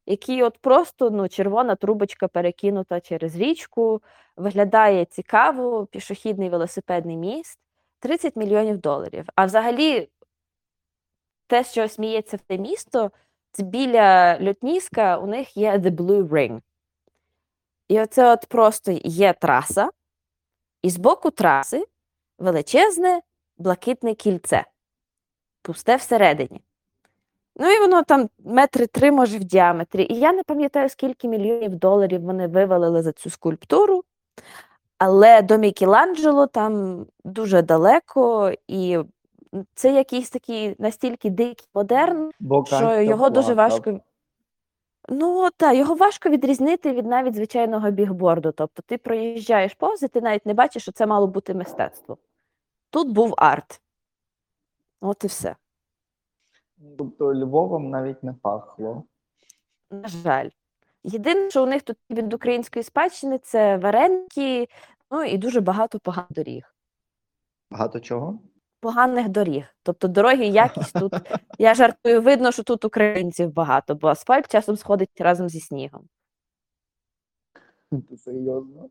який 0.06 0.42
от 0.42 0.58
просто 0.58 1.10
ну, 1.10 1.28
червона 1.28 1.74
трубочка 1.76 2.28
перекинута 2.28 3.00
через 3.00 3.36
річку, 3.36 4.02
виглядає 4.36 5.04
цікаво, 5.04 5.86
пішохідний 5.86 6.48
велосипедний 6.48 7.16
міст. 7.16 7.58
30 8.02 8.36
мільйонів 8.36 8.78
доларів. 8.78 9.26
А 9.34 9.46
взагалі, 9.46 10.08
те, 11.46 11.64
що 11.64 11.88
сміється 11.88 12.36
в 12.36 12.40
те 12.40 12.58
місто, 12.58 13.10
це 13.52 13.62
біля 13.62 14.38
Лютніска 14.40 15.18
у 15.18 15.26
них 15.26 15.56
є 15.56 15.72
The 15.78 15.90
Blue 15.90 16.28
Ring. 16.28 16.60
І 17.88 18.00
оце 18.00 18.32
от 18.32 18.46
просто 18.46 18.92
є 19.04 19.32
траса, 19.32 19.90
і 20.82 20.90
з 20.90 20.96
боку 20.96 21.30
траси 21.30 21.86
величезне 22.38 23.20
блакитне 23.58 24.14
кільце, 24.14 24.64
пусте 25.62 25.96
всередині. 25.96 26.60
Ну 27.56 27.70
і 27.70 27.80
воно 27.80 28.02
там 28.02 28.28
метри 28.38 28.86
три, 28.86 29.12
може, 29.12 29.38
в 29.38 29.44
діаметрі. 29.44 30.06
І 30.10 30.14
я 30.14 30.32
не 30.32 30.42
пам'ятаю, 30.42 30.88
скільки 30.88 31.28
мільйонів 31.28 31.74
доларів 31.74 32.22
вони 32.22 32.46
вивалили 32.46 33.02
за 33.02 33.12
цю 33.12 33.30
скульптуру, 33.30 34.04
але 34.98 35.42
до 35.42 35.58
Мікеланджело 35.58 36.46
там 36.46 37.06
дуже 37.24 37.62
далеко, 37.62 38.52
і 38.68 38.98
це 39.74 39.92
якийсь 39.94 40.30
такий 40.30 40.76
настільки 40.78 41.30
дикий 41.30 41.68
модерн, 41.74 42.30
Бо 42.40 42.64
що 42.66 43.00
його 43.00 43.30
дуже 43.30 43.54
важко. 43.54 44.00
Ну, 45.08 45.48
так, 45.56 45.76
його 45.76 45.94
важко 45.94 46.28
відрізнити 46.28 46.92
від 46.92 47.06
навіть 47.06 47.34
звичайного 47.34 47.90
бігборду. 47.90 48.52
Тобто 48.52 48.82
ти 48.86 48.98
проїжджаєш 48.98 49.74
повз, 49.74 50.02
і 50.02 50.08
ти 50.08 50.20
навіть 50.20 50.46
не 50.46 50.54
бачиш, 50.54 50.82
що 50.82 50.92
це 50.92 51.06
мало 51.06 51.26
бути 51.26 51.54
мистецтво. 51.54 52.18
Тут 52.90 53.12
був 53.12 53.34
арт. 53.36 53.80
От 55.00 55.24
і 55.24 55.26
все. 55.26 55.56
Тобто 56.98 57.34
Львовом 57.34 57.90
навіть 57.90 58.22
не 58.22 58.32
пахло. 58.32 59.04
На 59.90 60.08
жаль. 60.08 60.48
Єдине, 61.04 61.50
що 61.50 61.62
у 61.62 61.66
них 61.66 61.82
тут 61.82 61.96
від 62.10 62.34
української 62.34 62.82
спадщини 62.82 63.38
це 63.38 63.76
вареники, 63.76 64.68
ну 65.10 65.24
і 65.24 65.38
дуже 65.38 65.60
багато 65.60 65.98
поганих 65.98 66.32
доріг. 66.32 66.74
Багато 67.70 68.00
чого? 68.00 68.38
Поганих 68.82 69.28
доріг. 69.28 69.64
Тобто 69.82 70.08
дороги, 70.08 70.46
якість 70.46 70.98
тут. 70.98 71.12
Я 71.58 71.74
жартую, 71.74 72.22
видно, 72.22 72.52
що 72.52 72.62
тут 72.62 72.84
українців 72.84 73.52
багато, 73.52 73.94
бо 73.94 74.08
асфальт 74.08 74.52
часом 74.52 74.76
сходить 74.76 75.20
разом 75.20 75.48
зі 75.48 75.60
снігом. 75.60 76.08
Серйозно? 78.24 78.90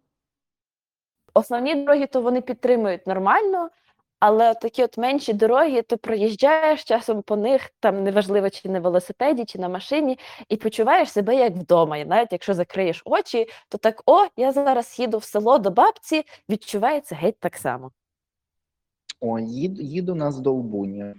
Основні 1.34 1.76
дороги 1.76 2.08
то 2.08 2.22
вони 2.22 2.42
підтримують 2.42 3.08
нормально, 3.08 3.70
але 4.20 4.54
такі 4.54 4.84
от 4.84 4.98
менші 4.98 5.34
дороги, 5.34 5.82
ти 5.82 5.98
проїжджаєш 5.98 6.84
часом 6.84 7.22
по 7.22 7.36
них, 7.36 7.70
там 7.80 8.04
неважливо, 8.04 8.50
чи 8.50 8.70
на 8.70 8.80
велосипеді, 8.80 9.46
чи 9.46 9.60
на 9.60 9.70
машині, 9.70 10.20
і 10.50 10.58
почуваєш 10.58 11.12
себе 11.12 11.36
як 11.36 11.54
вдома. 11.54 11.98
І 11.98 12.06
навіть 12.06 12.32
якщо 12.32 12.54
закриєш 12.54 13.02
очі, 13.06 13.48
то 13.70 13.78
так 13.78 14.04
о, 14.06 14.26
я 14.38 14.52
зараз 14.52 15.00
їду 15.00 15.18
в 15.18 15.24
село 15.24 15.58
до 15.58 15.72
бабці, 15.72 16.24
відчувається 16.50 17.16
геть 17.16 17.40
так 17.40 17.56
само. 17.58 17.92
О, 19.22 19.40
їду, 19.40 19.82
їду 19.82 20.16
на 20.16 20.32
Здолбуні. 20.32 21.16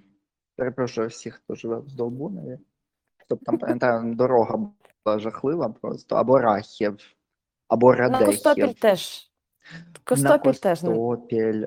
Перепрошую 0.56 1.08
всіх, 1.08 1.34
хто 1.34 1.54
живе 1.54 1.78
в 1.78 1.88
Здолбунові. 1.88 2.58
Тобто 3.28 3.44
там, 3.44 3.58
пам'ятаю, 3.58 4.14
дорога 4.14 4.56
була 5.04 5.18
жахлива 5.18 5.68
просто, 5.68 6.16
або 6.16 6.38
Рахів, 6.38 6.98
або 7.68 7.94
На 7.94 8.24
Костопіль 8.24 8.62
Радехів. 8.62 8.80
теж. 8.80 9.30
На 9.72 10.00
Костопіль 10.04 10.52
теж 10.52 10.82
не. 10.82 10.88
Костопіль. 10.88 11.66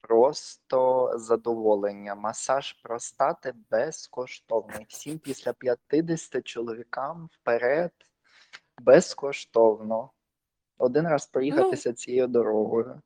Просто 0.00 1.10
задоволення. 1.18 2.14
Масаж 2.14 2.72
простати 2.72 3.52
безкоштовний. 3.70 4.86
Всім 4.88 5.18
після 5.18 5.52
50 5.52 6.46
чоловікам 6.46 7.28
вперед 7.32 7.92
безкоштовно. 8.82 10.10
Один 10.78 11.08
раз 11.08 11.26
проїхатися 11.26 11.92
цією 11.92 12.26
дорогою. 12.26 13.00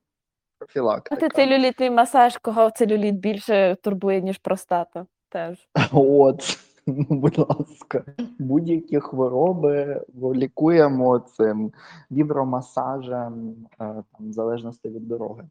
Профілактика. 0.58 1.28
целюлітний 1.28 1.90
масаж, 1.90 2.36
кого 2.36 2.70
целюліт 2.70 3.14
більше 3.14 3.76
турбує, 3.82 4.20
ніж 4.20 4.38
простата. 4.38 5.06
Теж. 5.28 5.68
От, 5.92 6.58
ну, 6.86 7.06
будь 7.10 7.38
ласка, 7.38 8.04
будь-які 8.38 9.00
хвороби 9.00 10.02
лікуємо 10.34 11.18
цим 11.18 11.72
вібромасажем, 12.10 13.54
е, 13.72 13.76
там, 13.78 14.04
в 14.20 14.32
залежності 14.32 14.88
від 14.88 15.08
дороги. 15.08 15.44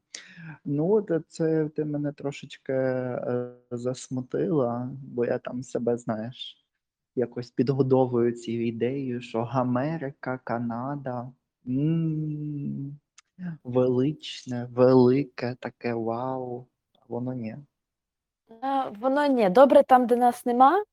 Ну, 0.65 0.91
от 0.91 1.11
це 1.27 1.69
ти 1.75 1.85
мене 1.85 2.11
трошечки 2.11 2.73
е, 2.73 3.49
засмутила, 3.71 4.89
бо 5.03 5.25
я 5.25 5.37
там 5.37 5.63
себе, 5.63 5.97
знаєш, 5.97 6.65
якось 7.15 7.51
підгодовую 7.51 8.31
цією 8.31 8.67
ідеєю, 8.67 9.21
що 9.21 9.49
Америка, 9.51 10.39
Канада. 10.43 11.29
м, 11.67 12.97
Величне, 13.63 14.67
велике, 14.71 15.55
таке 15.59 15.93
вау, 15.93 16.67
а 16.99 17.05
воно 17.07 17.33
ні. 17.33 17.57
Воно 18.99 19.25
ні, 19.27 19.49
добре 19.49 19.83
там, 19.83 20.07
де 20.07 20.15
нас 20.15 20.45
нема. 20.45 20.83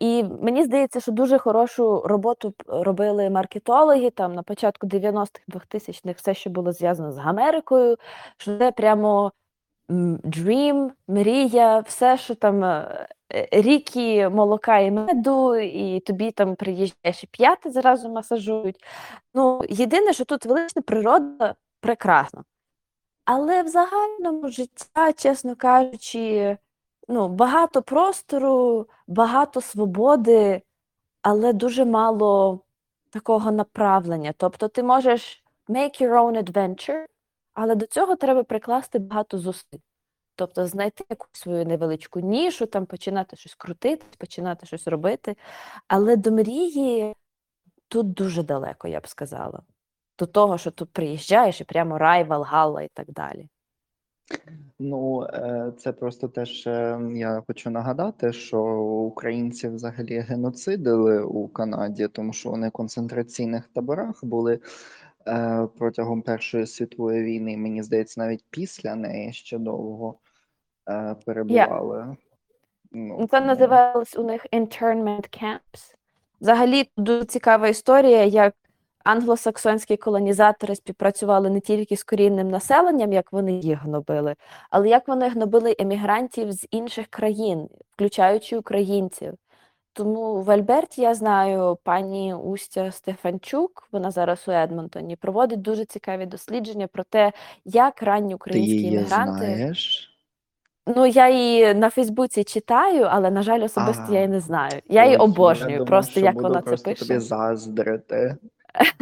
І 0.00 0.24
мені 0.24 0.64
здається, 0.64 1.00
що 1.00 1.12
дуже 1.12 1.38
хорошу 1.38 2.00
роботу 2.00 2.54
робили 2.66 3.30
маркетологи 3.30 4.10
там 4.10 4.34
на 4.34 4.42
початку 4.42 4.86
90-х, 4.86 5.40
2000-х, 5.48 6.14
все, 6.16 6.34
що 6.34 6.50
було 6.50 6.72
зв'язано 6.72 7.12
з 7.12 7.18
Америкою, 7.18 7.96
що 8.36 8.58
це 8.58 8.72
прямо 8.72 9.32
dream, 9.88 10.90
мрія, 11.08 11.78
все, 11.78 12.16
що 12.16 12.34
там 12.34 12.64
е, 12.64 13.08
е, 13.34 13.48
ріки, 13.52 14.28
молока 14.28 14.78
і 14.78 14.90
меду, 14.90 15.56
і 15.56 16.00
тобі 16.00 16.30
там 16.30 16.56
приїжджаєш 16.56 17.24
і 17.24 17.26
п'яти 17.26 17.70
зразу 17.70 18.08
масажують. 18.08 18.84
Ну, 19.34 19.62
єдине, 19.68 20.12
що 20.12 20.24
тут 20.24 20.46
велична 20.46 20.82
природа 20.82 21.54
прекрасна. 21.86 22.44
Але 23.24 23.62
в 23.62 23.68
загальному 23.68 24.48
життя, 24.48 25.12
чесно 25.12 25.56
кажучи, 25.56 26.58
ну, 27.08 27.28
багато 27.28 27.82
простору, 27.82 28.88
багато 29.06 29.60
свободи, 29.60 30.62
але 31.22 31.52
дуже 31.52 31.84
мало 31.84 32.60
такого 33.10 33.50
направлення. 33.52 34.34
Тобто 34.36 34.68
ти 34.68 34.82
можеш 34.82 35.44
make 35.68 36.02
your 36.02 36.10
own 36.10 36.44
adventure, 36.44 37.06
але 37.54 37.74
до 37.74 37.86
цього 37.86 38.16
треба 38.16 38.42
прикласти 38.42 38.98
багато 38.98 39.38
зусиль. 39.38 39.78
Тобто 40.34 40.66
знайти 40.66 41.04
якусь 41.10 41.30
свою 41.32 41.64
невеличку 41.64 42.20
нішу, 42.20 42.66
там 42.66 42.86
починати 42.86 43.36
щось 43.36 43.54
крутити, 43.54 44.06
починати 44.18 44.66
щось 44.66 44.88
робити. 44.88 45.36
Але 45.88 46.16
до 46.16 46.30
мрії 46.30 47.14
тут 47.88 48.12
дуже 48.12 48.42
далеко, 48.42 48.88
я 48.88 49.00
б 49.00 49.08
сказала. 49.08 49.62
До 50.18 50.26
того, 50.26 50.58
що 50.58 50.70
тут 50.70 50.90
приїжджаєш 50.90 51.60
і 51.60 51.64
прямо 51.64 51.98
рай, 51.98 52.24
Валгалла 52.24 52.82
і 52.82 52.88
так 52.94 53.10
далі. 53.12 53.48
Ну, 54.78 55.22
е, 55.22 55.72
це 55.78 55.92
просто 55.92 56.28
теж 56.28 56.66
е, 56.66 57.00
я 57.14 57.42
хочу 57.46 57.70
нагадати, 57.70 58.32
що 58.32 58.62
українці 58.82 59.68
взагалі 59.68 60.18
геноцидили 60.18 61.22
у 61.22 61.48
Канаді, 61.48 62.08
тому 62.08 62.32
що 62.32 62.50
вони 62.50 62.68
в 62.68 62.72
концентраційних 62.72 63.68
таборах 63.68 64.24
були 64.24 64.60
е, 65.28 65.68
протягом 65.78 66.22
Першої 66.22 66.66
світової 66.66 67.22
війни. 67.22 67.56
Мені 67.56 67.82
здається, 67.82 68.20
навіть 68.20 68.44
після 68.50 68.94
неї 68.94 69.32
ще 69.32 69.58
довго 69.58 70.18
перебували. 71.24 72.06
Ну, 72.06 72.16
Ну, 72.92 73.26
Це 73.30 73.40
називалось 73.40 74.16
у 74.16 74.22
них 74.22 74.46
internment 74.52 75.42
camps. 75.42 75.94
Взагалі 76.40 76.90
дуже 76.96 77.24
цікава 77.24 77.68
історія, 77.68 78.24
як 78.24 78.54
англосаксонські 79.06 79.96
колонізатори 79.96 80.74
співпрацювали 80.74 81.50
не 81.50 81.60
тільки 81.60 81.96
з 81.96 82.04
корінним 82.04 82.50
населенням, 82.50 83.12
як 83.12 83.32
вони 83.32 83.52
їх 83.52 83.82
гнобили, 83.82 84.34
але 84.70 84.88
як 84.88 85.08
вони 85.08 85.28
гнобили 85.28 85.76
емігрантів 85.78 86.52
з 86.52 86.66
інших 86.70 87.06
країн, 87.06 87.68
включаючи 87.94 88.58
українців. 88.58 89.32
Тому 89.92 90.42
в 90.42 90.50
Альберті 90.50 91.02
я 91.02 91.14
знаю 91.14 91.78
пані 91.84 92.34
Устя 92.34 92.92
Стефанчук, 92.92 93.88
вона 93.92 94.10
зараз 94.10 94.44
у 94.48 94.50
Едмонтоні, 94.50 95.16
проводить 95.16 95.62
дуже 95.62 95.84
цікаві 95.84 96.26
дослідження 96.26 96.86
про 96.86 97.04
те, 97.04 97.32
як 97.64 98.02
ранні 98.02 98.28
Ти 98.28 98.34
українські 98.34 98.76
її 98.76 98.88
іммігранти. 98.88 99.46
знаєш? 99.46 100.12
Ну, 100.96 101.06
я 101.06 101.28
її 101.28 101.74
на 101.74 101.90
Фейсбуці 101.90 102.44
читаю, 102.44 103.06
але, 103.10 103.30
на 103.30 103.42
жаль, 103.42 103.62
особисто 103.64 104.04
я 104.10 104.14
її 104.18 104.28
не 104.28 104.40
знаю. 104.40 104.80
Я 104.88 105.04
її 105.04 105.16
обожнюю, 105.16 105.72
думав, 105.72 105.86
просто 105.86 106.10
що 106.10 106.20
як 106.20 106.34
буду 106.34 106.48
вона 106.48 106.60
це 106.60 106.66
просто 106.66 106.90
пише. 106.90 107.06
тобі 107.06 107.20
заздрити. 107.20 108.36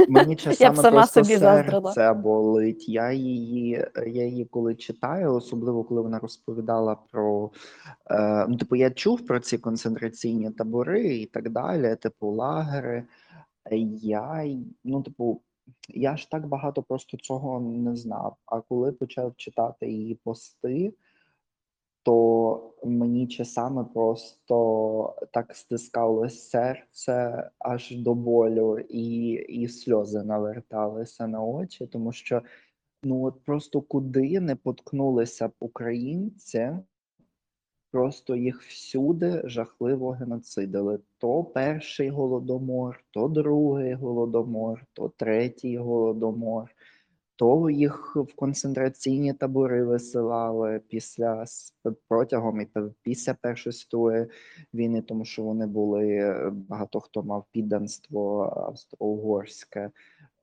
Мені 0.09 0.31
Я 0.33 0.37
часами 0.37 0.77
сама 0.77 0.91
просто 0.91 1.25
собі 1.25 1.37
заздрила. 1.37 1.93
серце 1.93 2.13
болить. 2.13 2.89
Я 2.89 3.13
її, 3.13 3.87
я 4.07 4.25
її 4.25 4.45
коли 4.45 4.75
читаю, 4.75 5.35
особливо 5.35 5.85
коли 5.85 6.01
вона 6.01 6.19
розповідала 6.19 6.97
про 7.11 7.51
е, 8.11 8.47
ну, 8.49 8.57
типу, 8.57 8.77
я 8.77 8.91
чув 8.91 9.27
про 9.27 9.41
ці 9.41 9.59
концентраційні 9.59 10.51
табори 10.51 11.17
і 11.17 11.27
так 11.27 11.51
далі, 11.51 11.97
типу 11.97 12.31
лагери. 12.31 13.05
Я 14.01 14.45
ну, 14.85 15.03
типу, 15.03 15.41
я 15.89 16.17
ж 16.17 16.31
так 16.31 16.47
багато 16.49 16.83
просто 16.83 17.17
цього 17.17 17.61
не 17.61 17.97
знав. 17.97 18.37
А 18.47 18.61
коли 18.61 18.93
почав 18.93 19.33
читати 19.37 19.87
її 19.87 20.15
пости, 20.15 20.93
то 22.05 22.75
мені 22.85 23.27
часами 23.27 23.85
просто 23.85 25.17
так 25.33 25.57
стискалось 25.57 26.49
серце 26.51 27.51
аж 27.59 27.91
до 27.91 28.15
болю, 28.15 28.79
і, 28.79 29.29
і 29.33 29.69
сльози 29.69 30.23
наверталися 30.23 31.27
на 31.27 31.43
очі, 31.43 31.87
тому 31.87 32.13
що 32.13 32.43
ну 33.03 33.25
от 33.25 33.45
просто 33.45 33.81
куди 33.81 34.41
не 34.41 34.57
поткнулися 34.57 35.49
б 35.49 35.53
українці, 35.61 36.71
просто 37.91 38.37
їх 38.37 38.63
всюди 38.63 39.43
жахливо 39.45 40.11
геноцидили. 40.11 40.99
То 41.19 41.45
перший 41.45 42.11
голодомор, 42.11 43.05
то 43.11 43.29
другий 43.29 43.95
голодомор, 43.95 44.85
то 44.93 45.09
третій 45.09 45.79
голодомор. 45.79 46.71
То 47.37 47.71
їх 47.71 48.17
в 48.17 48.35
концентраційні 48.35 49.35
табори 49.35 49.85
висилали 49.85 50.81
після 50.89 51.45
протягом 52.09 52.61
і 52.61 52.69
після 53.03 53.35
Першої 53.35 53.73
світової 53.73 54.27
війни, 54.75 55.03
тому 55.03 55.25
що 55.25 55.43
вони 55.43 55.67
були 55.67 56.07
е, 56.09 56.51
багато 56.69 57.01
хто 57.01 57.23
мав 57.23 57.45
підданство 57.53 58.43
австро-угорське. 58.57 59.81
Е, 59.81 59.91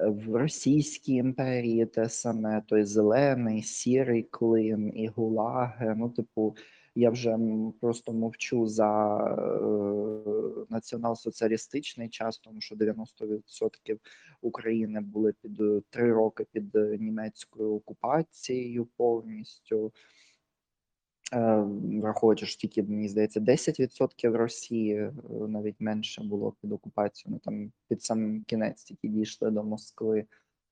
В 0.07 0.35
Російській 0.35 1.13
імперії 1.13 1.85
те 1.85 2.09
саме, 2.09 2.61
той 2.67 2.83
зелений, 2.83 3.63
сірий 3.63 4.23
клин 4.23 4.91
і 4.95 5.07
гулаги. 5.07 5.95
Ну, 5.97 6.09
типу, 6.09 6.55
я 6.95 7.09
вже 7.09 7.37
просто 7.81 8.13
мовчу 8.13 8.67
за 8.67 9.17
е, 9.17 9.81
націонал-соціалістичний 10.69 12.09
час, 12.09 12.37
тому 12.37 12.61
що 12.61 12.75
90% 12.75 13.99
України 14.41 15.01
були 15.01 15.33
під 15.41 15.61
е, 15.61 15.81
три 15.89 16.13
роки 16.13 16.45
під 16.51 16.75
е, 16.75 16.97
німецькою 16.99 17.75
окупацією 17.75 18.85
повністю. 18.85 19.93
Е, 21.33 21.65
Враховуючи, 22.01 22.45
що 22.45 22.59
тільки, 22.59 22.83
мені 22.83 23.07
здається, 23.07 23.39
10% 23.39 24.31
Росії, 24.31 25.11
навіть 25.47 25.79
менше 25.79 26.23
було 26.23 26.55
під 26.61 26.71
окупацією. 26.71 27.33
Ну 27.33 27.39
там 27.39 27.71
під 27.87 28.03
сам 28.03 28.43
кінець 28.43 28.83
тільки 28.83 29.07
дійшли 29.07 29.51
до 29.51 29.63
Москви. 29.63 30.25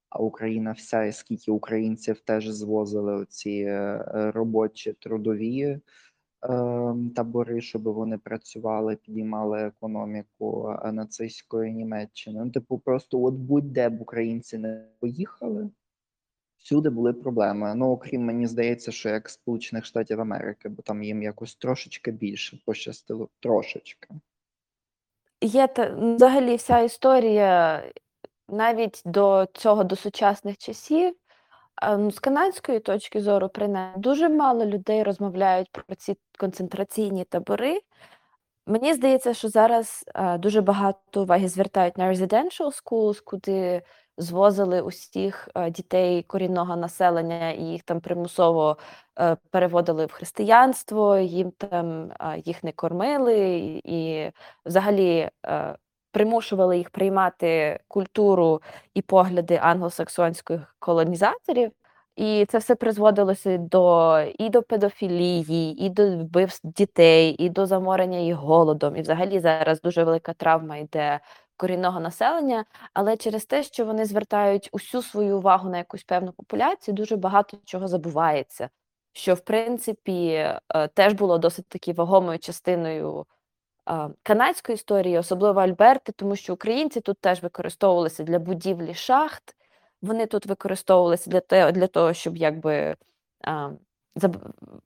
А 0.10 0.20
Україна 0.20 0.72
вся, 0.72 1.04
і 1.04 1.12
скільки 1.12 1.52
українців 1.52 2.20
теж 2.20 2.48
звозили 2.48 3.26
е, 3.46 4.02
робочі 4.36 4.94
трудові 5.00 5.80
табори, 7.16 7.62
щоб 7.62 7.84
вони 7.84 8.18
працювали, 8.18 8.96
підіймали 8.96 9.62
економіку 9.62 10.76
е, 10.84 10.92
нацистської 10.92 11.74
Німеччини. 11.74 12.46
Ну, 12.46 12.52
типу, 12.52 12.78
просто 12.78 13.22
от 13.24 13.34
будь-де 13.34 13.90
б 13.90 14.02
українці 14.02 14.58
не 14.58 14.86
поїхали, 15.00 15.70
всюди 16.58 16.90
були 16.90 17.14
проблеми. 17.14 17.74
Ну, 17.76 17.92
окрім 17.92 18.26
мені 18.26 18.48
здається, 18.48 18.92
що 18.92 19.10
як 19.10 19.30
Сполучених 19.30 19.86
Штатів 19.86 20.22
Америки, 20.22 20.70
бо 20.70 20.82
там 20.82 21.04
їм 21.04 21.24
якось 21.24 21.56
трошечки 21.56 22.12
більше 22.12 22.60
пощастило, 22.66 23.30
трошечки. 23.40 24.10
Є 25.42 25.68
та 25.68 25.96
взагалі 26.16 26.56
вся 26.56 26.80
історія 26.80 27.84
навіть 28.50 29.02
до 29.06 29.48
цього, 29.54 29.84
до 29.84 29.96
сучасних 29.96 30.58
часів. 30.58 31.16
Ну, 31.98 32.12
З 32.12 32.20
канадської 32.20 32.80
точки 32.80 33.22
зору, 33.22 33.50
принаймні, 33.50 34.02
дуже 34.02 34.30
мало 34.30 34.66
людей 34.66 35.04
розмовляють 35.04 35.72
про 35.72 35.96
ці 35.96 36.18
концентраційні 36.40 37.24
табори. 37.24 37.80
Мені 38.68 38.94
здається, 38.94 39.34
що 39.34 39.50
зараз 39.50 40.06
дуже 40.40 40.62
багато 40.62 41.22
уваги 41.22 41.48
звертають 41.48 41.98
на 41.98 42.10
residential 42.12 42.84
schools, 42.84 43.22
куди 43.24 43.82
звозили 44.20 44.82
усіх 44.82 45.50
дітей 45.70 46.24
корінного 46.24 46.76
населення 46.76 47.52
і 47.52 47.64
їх 47.64 47.84
там 47.84 48.02
примусово 48.02 48.78
е, 49.20 49.38
переводили 49.52 50.06
в 50.06 50.12
християнство, 50.12 51.18
їм 51.18 51.52
там 51.52 52.12
їх 52.46 52.64
не 52.64 52.72
кормили 52.72 53.50
і, 53.50 53.82
і 53.84 54.32
взагалі 54.66 55.30
е, 55.46 55.76
примушували 56.12 56.78
їх 56.78 56.90
приймати 56.90 57.80
культуру 57.88 58.62
і 58.94 59.02
погляди 59.02 59.60
англосаксонських 59.64 60.76
колонізаторів. 60.80 61.72
І 62.16 62.46
це 62.50 62.58
все 62.58 62.76
призводилося 62.76 63.58
до 63.58 64.20
і 64.40 64.50
до 64.50 64.64
педофілії, 64.64 65.86
і 65.86 65.90
до 65.90 66.18
вбивств 66.18 66.68
дітей, 66.68 67.36
і 67.40 67.50
до 67.50 67.66
заморення 67.66 68.18
їх 68.18 68.36
голодом. 68.36 68.96
І 68.96 69.02
взагалі 69.02 69.40
зараз 69.40 69.82
дуже 69.82 70.04
велика 70.04 70.34
травма 70.34 70.78
йде 70.78 71.20
корінного 71.58 72.00
населення. 72.00 72.66
Але 72.94 73.18
через 73.18 73.46
те, 73.46 73.64
що 73.64 73.86
вони 73.86 74.06
звертають 74.06 74.70
усю 74.72 75.02
свою 75.02 75.38
увагу 75.38 75.70
на 75.70 75.78
якусь 75.78 76.04
певну 76.04 76.32
популяцію, 76.32 76.96
дуже 76.96 77.16
багато 77.16 77.58
чого 77.66 77.88
забувається. 77.88 78.70
Що 79.14 79.34
в 79.34 79.40
принципі 79.40 80.28
е, 80.76 80.88
теж 80.94 81.14
було 81.14 81.38
досить 81.38 81.68
таки 81.68 81.94
вагомою 81.94 82.40
частиною 82.40 83.26
канадської 84.24 84.74
історії, 84.74 85.18
особливо 85.18 85.62
Альберти, 85.62 86.12
тому 86.12 86.36
що 86.36 86.54
українці 86.54 87.02
тут 87.02 87.18
теж 87.18 87.44
використовувалися 87.44 88.24
для 88.24 88.40
будівлі 88.40 88.94
шахт. 88.94 89.56
Вони 90.02 90.26
тут 90.26 90.46
використовувалися 90.46 91.30
для 91.30 91.72
для 91.72 91.88
того 91.88 92.14
щоб 92.14 92.38
якби 92.38 92.96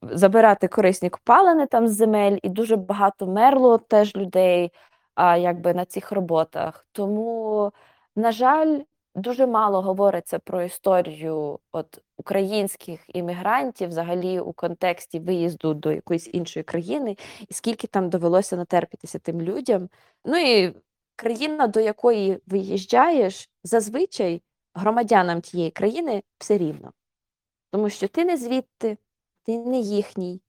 забирати 0.01 0.67
корисні 0.67 1.09
копалини 1.09 1.65
там 1.65 1.87
з 1.87 1.95
земель, 1.95 2.37
і 2.43 2.49
дуже 2.49 2.75
багато 2.75 3.27
мерло 3.27 3.77
теж 3.77 4.15
людей 4.15 4.71
якби 5.17 5.73
на 5.73 5.85
цих 5.85 6.11
роботах. 6.11 6.85
Тому, 6.91 7.71
на 8.15 8.31
жаль, 8.31 8.79
дуже 9.15 9.47
мало 9.47 9.81
говориться 9.81 10.39
про 10.39 10.63
історію 10.63 11.59
от, 11.71 12.01
українських 12.17 12.99
іммігрантів 13.07 13.89
взагалі 13.89 14.39
у 14.39 14.53
контексті 14.53 15.19
виїзду 15.19 15.73
до 15.73 15.91
якоїсь 15.91 16.29
іншої 16.33 16.63
країни, 16.63 17.17
і 17.49 17.53
скільки 17.53 17.87
там 17.87 18.09
довелося 18.09 18.57
натерпітися 18.57 19.19
тим 19.19 19.41
людям. 19.41 19.89
Ну 20.25 20.37
і 20.37 20.75
країна, 21.15 21.67
до 21.67 21.79
якої 21.79 22.39
виїжджаєш, 22.47 23.49
зазвичай 23.63 24.41
громадянам 24.73 25.41
тієї 25.41 25.71
країни 25.71 26.23
все 26.37 26.57
рівно. 26.57 26.91
Тому 27.71 27.89
що 27.89 28.07
ти 28.07 28.25
не 28.25 28.37
звідти, 28.37 28.97
ти 29.43 29.57
не 29.57 29.79
їхній. 29.79 30.41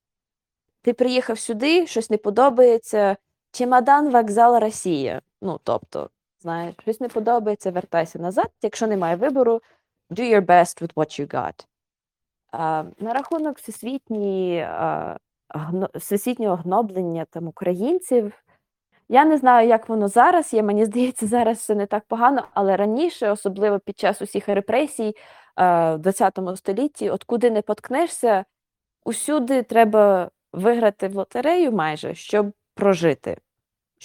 Ти 0.81 0.93
приїхав 0.93 1.39
сюди, 1.39 1.87
щось 1.87 2.09
не 2.09 2.17
подобається. 2.17 3.17
Чемодан, 3.51 4.09
вокзал, 4.09 4.59
Росія. 4.59 5.21
Ну, 5.41 5.59
тобто, 5.63 6.09
знаєш, 6.45 6.75
щось 6.81 6.99
не 6.99 7.07
подобається, 7.07 7.71
вертайся 7.71 8.19
назад. 8.19 8.51
Якщо 8.61 8.87
немає 8.87 9.15
вибору, 9.15 9.61
do 10.09 10.19
your 10.33 10.45
best 10.45 10.81
with 10.81 10.93
what 10.93 11.19
you 11.21 11.33
got. 11.35 11.65
А, 12.51 12.83
на 12.99 13.13
рахунок 13.13 13.57
всесвітньої, 13.57 14.59
а, 14.59 15.17
гно- 15.49 15.89
всесвітнього 15.95 16.55
гноблення 16.55 17.25
там, 17.25 17.47
українців, 17.47 18.33
я 19.09 19.25
не 19.25 19.37
знаю, 19.37 19.67
як 19.67 19.89
воно 19.89 20.07
зараз 20.07 20.53
є. 20.53 20.63
Мені 20.63 20.85
здається, 20.85 21.27
зараз 21.27 21.57
все 21.57 21.75
не 21.75 21.85
так 21.85 22.03
погано, 22.07 22.47
але 22.53 22.77
раніше, 22.77 23.31
особливо 23.31 23.79
під 23.79 23.99
час 23.99 24.21
усіх 24.21 24.47
репресій 24.47 25.15
а, 25.55 25.95
в 25.95 25.99
20 25.99 26.39
столітті, 26.55 27.09
от 27.09 27.23
куди 27.23 27.51
не 27.51 27.61
поткнешся, 27.61 28.45
усюди 29.05 29.63
треба 29.63 30.29
виграти 30.53 31.07
в 31.07 31.15
лотерею 31.15 31.71
майже, 31.71 32.15
щоб 32.15 32.51
прожити, 32.75 33.37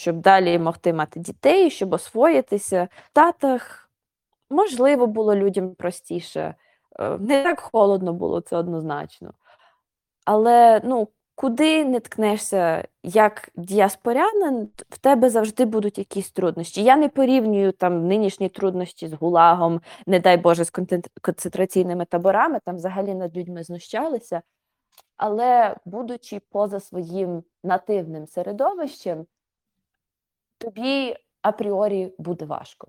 щоб 0.00 0.16
далі 0.16 0.58
могти 0.58 0.92
мати 0.92 1.20
дітей, 1.20 1.70
щоб 1.70 1.92
освоїтися. 1.92 2.88
В 2.92 3.12
Татах 3.12 3.90
можливо 4.50 5.06
було 5.06 5.36
людям 5.36 5.74
простіше, 5.74 6.54
е, 7.00 7.18
не 7.18 7.42
так 7.42 7.60
холодно 7.60 8.12
було, 8.12 8.40
це 8.40 8.56
однозначно. 8.56 9.32
Але 10.24 10.80
ну, 10.84 11.08
куди 11.34 11.84
не 11.84 12.00
ткнешся 12.00 12.88
як 13.02 13.48
діаспорянин, 13.56 14.68
в 14.90 14.98
тебе 14.98 15.30
завжди 15.30 15.64
будуть 15.64 15.98
якісь 15.98 16.30
труднощі. 16.30 16.82
Я 16.82 16.96
не 16.96 17.08
порівнюю 17.08 17.72
там 17.72 18.08
нинішні 18.08 18.48
труднощі 18.48 19.08
з 19.08 19.12
гулагом, 19.12 19.80
не 20.06 20.20
дай 20.20 20.36
Боже, 20.36 20.64
з 20.64 20.70
концентраційними 21.22 22.04
таборами, 22.04 22.60
там 22.64 22.76
взагалі 22.76 23.14
над 23.14 23.36
людьми 23.36 23.62
знущалися. 23.62 24.42
Але 25.16 25.76
будучи 25.84 26.40
поза 26.50 26.80
своїм 26.80 27.42
нативним 27.64 28.26
середовищем, 28.26 29.26
тобі 30.60 31.16
апріорі 31.42 32.14
буде 32.18 32.44
важко. 32.44 32.88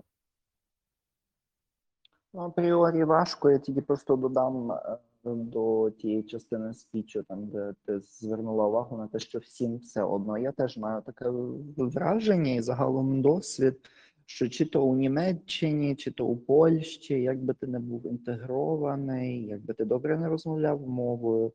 Ну, 2.34 2.40
апріорі 2.40 3.04
важко, 3.04 3.50
я 3.50 3.58
тільки 3.58 3.82
просто 3.82 4.16
додам 4.16 4.72
е, 4.72 4.98
до 5.24 5.90
тієї 5.90 6.22
частини 6.22 6.74
спічу, 6.74 7.22
там, 7.22 7.46
де 7.46 7.74
ти 7.84 8.00
звернула 8.00 8.66
увагу 8.66 8.96
на 8.96 9.06
те, 9.06 9.18
що 9.18 9.38
всім 9.38 9.76
все 9.76 10.02
одно. 10.02 10.38
Я 10.38 10.52
теж 10.52 10.76
маю 10.76 11.02
таке 11.02 11.30
враження 11.76 12.52
і 12.52 12.60
загалом 12.60 13.22
досвід, 13.22 13.90
що 14.26 14.48
чи 14.48 14.64
то 14.64 14.84
у 14.84 14.96
Німеччині, 14.96 15.96
чи 15.96 16.10
то 16.10 16.26
у 16.26 16.36
Польщі, 16.36 17.14
як 17.22 17.38
би 17.44 17.54
ти 17.54 17.66
не 17.66 17.78
був 17.78 18.06
інтегрований, 18.06 19.46
як 19.46 19.60
би 19.60 19.74
ти 19.74 19.84
добре 19.84 20.18
не 20.18 20.28
розмовляв 20.28 20.88
мовою, 20.88 21.52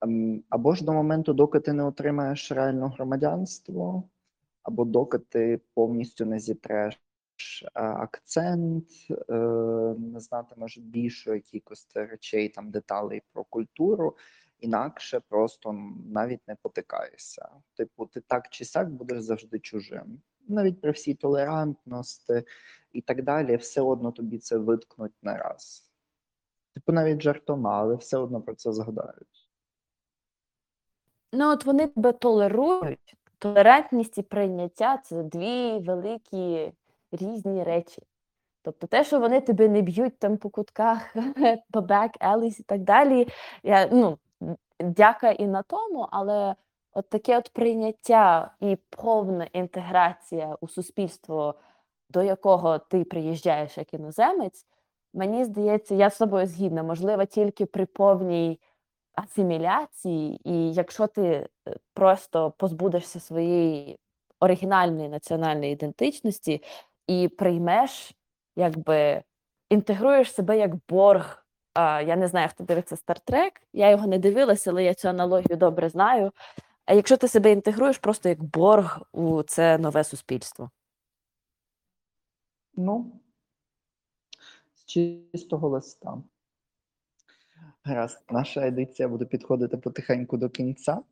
ем, 0.00 0.42
або 0.48 0.74
ж 0.74 0.84
до 0.84 0.92
моменту, 0.92 1.32
доки 1.32 1.60
ти 1.60 1.72
не 1.72 1.84
отримаєш 1.84 2.52
реальне 2.52 2.86
громадянство, 2.86 4.02
або 4.62 4.84
доки 4.84 5.18
ти 5.18 5.60
повністю 5.74 6.26
не 6.26 6.38
зітреш 6.38 7.00
а, 7.74 7.82
акцент, 7.82 8.88
е, 9.28 9.34
не 9.98 10.20
знатимеш 10.20 10.78
більше 10.78 11.30
якихось 11.34 11.88
речей, 11.94 12.48
там 12.48 12.70
деталей 12.70 13.22
про 13.32 13.44
культуру, 13.44 14.16
інакше 14.58 15.20
просто 15.20 15.72
навіть 16.12 16.48
не 16.48 16.56
потикаєшся. 16.62 17.48
Типу, 17.76 18.06
ти 18.06 18.20
так 18.20 18.48
чи 18.48 18.64
сяк 18.64 18.90
будеш 18.90 19.22
завжди 19.22 19.58
чужим. 19.58 20.20
Навіть 20.48 20.80
при 20.80 20.90
всій 20.90 21.14
толерантності 21.14 22.42
і 22.92 23.00
так 23.00 23.22
далі, 23.22 23.56
все 23.56 23.80
одно 23.80 24.12
тобі 24.12 24.38
це 24.38 24.58
виткнуть 24.58 25.22
не 25.22 25.36
раз. 25.36 25.92
Типу, 26.74 26.92
навіть 26.92 27.22
жартома, 27.22 27.80
але 27.80 27.94
все 27.94 28.16
одно 28.16 28.42
про 28.42 28.54
це 28.54 28.72
згадають. 28.72 29.48
Ну, 31.32 31.52
от 31.52 31.64
вони 31.64 31.88
тебе 31.88 32.12
толерують. 32.12 33.16
Толерантність 33.42 34.18
і 34.18 34.22
прийняття 34.22 34.96
це 34.96 35.22
дві 35.22 35.78
великі 35.78 36.72
різні 37.12 37.64
речі. 37.64 38.02
Тобто 38.62 38.86
те, 38.86 39.04
що 39.04 39.20
вони 39.20 39.40
тебе 39.40 39.68
не 39.68 39.82
б'ють 39.82 40.18
там 40.18 40.36
по 40.36 40.50
кутках, 40.50 41.14
по 41.72 41.80
back 41.80 42.18
alleys 42.18 42.60
і 42.60 42.62
так 42.62 42.80
далі. 42.80 43.28
Я, 43.62 43.88
ну, 43.92 44.18
дяка 44.80 45.30
і 45.30 45.46
на 45.46 45.62
тому, 45.62 46.08
але 46.10 46.54
от 46.92 47.08
таке 47.08 47.38
от 47.38 47.50
прийняття 47.52 48.54
і 48.60 48.76
повна 48.90 49.48
інтеграція 49.52 50.56
у 50.60 50.68
суспільство, 50.68 51.54
до 52.10 52.22
якого 52.22 52.78
ти 52.78 53.04
приїжджаєш 53.04 53.78
як 53.78 53.94
іноземець, 53.94 54.66
мені 55.14 55.44
здається, 55.44 55.94
я 55.94 56.10
з 56.10 56.16
собою 56.16 56.46
згідна, 56.46 56.82
можливо, 56.82 57.24
тільки 57.24 57.66
при 57.66 57.86
повній 57.86 58.60
асиміляції, 59.14 60.40
і 60.44 60.72
якщо 60.72 61.06
ти 61.06 61.22
е, 61.22 61.48
просто 61.94 62.50
позбудешся 62.50 63.20
своєї 63.20 63.98
оригінальної 64.40 65.08
національної 65.08 65.72
ідентичності 65.72 66.62
і 67.06 67.28
приймеш, 67.28 68.14
якби 68.56 69.22
інтегруєш 69.70 70.34
себе 70.34 70.58
як 70.58 70.72
борг. 70.88 71.46
Я 71.76 72.16
не 72.16 72.28
знаю, 72.28 72.48
хто 72.48 72.64
дивиться 72.64 72.96
Стартрек, 72.96 73.60
я 73.72 73.90
його 73.90 74.06
не 74.06 74.18
дивилася, 74.18 74.70
але 74.70 74.84
я 74.84 74.94
цю 74.94 75.08
аналогію 75.08 75.56
добре 75.56 75.88
знаю. 75.88 76.32
А 76.84 76.94
якщо 76.94 77.16
ти 77.16 77.28
себе 77.28 77.52
інтегруєш 77.52 77.98
просто 77.98 78.28
як 78.28 78.42
борг 78.42 79.00
у 79.12 79.42
це 79.42 79.78
нове 79.78 80.04
суспільство. 80.04 80.70
Ну, 82.74 83.20
з 84.74 84.84
чистого 84.84 85.68
листа. 85.68 86.22
Гаразд, 87.84 88.24
наша 88.30 88.66
едиція 88.66 89.08
буде 89.08 89.24
підходити 89.24 89.76
потихеньку 89.76 90.36
до 90.36 90.50
кінця. 90.50 91.02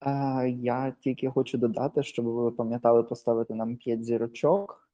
А, 0.00 0.44
я 0.44 0.90
тільки 1.00 1.30
хочу 1.30 1.58
додати, 1.58 2.02
щоб 2.02 2.26
ви 2.26 2.50
пам'ятали 2.50 3.02
поставити 3.02 3.54
нам 3.54 3.76
5 3.76 4.04
зірочок, 4.04 4.90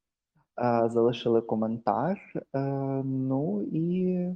а, 0.55 0.89
залишили 0.89 1.41
коментар. 1.41 2.19
Е, 2.53 2.59
ну 3.03 3.61
і 3.71 4.27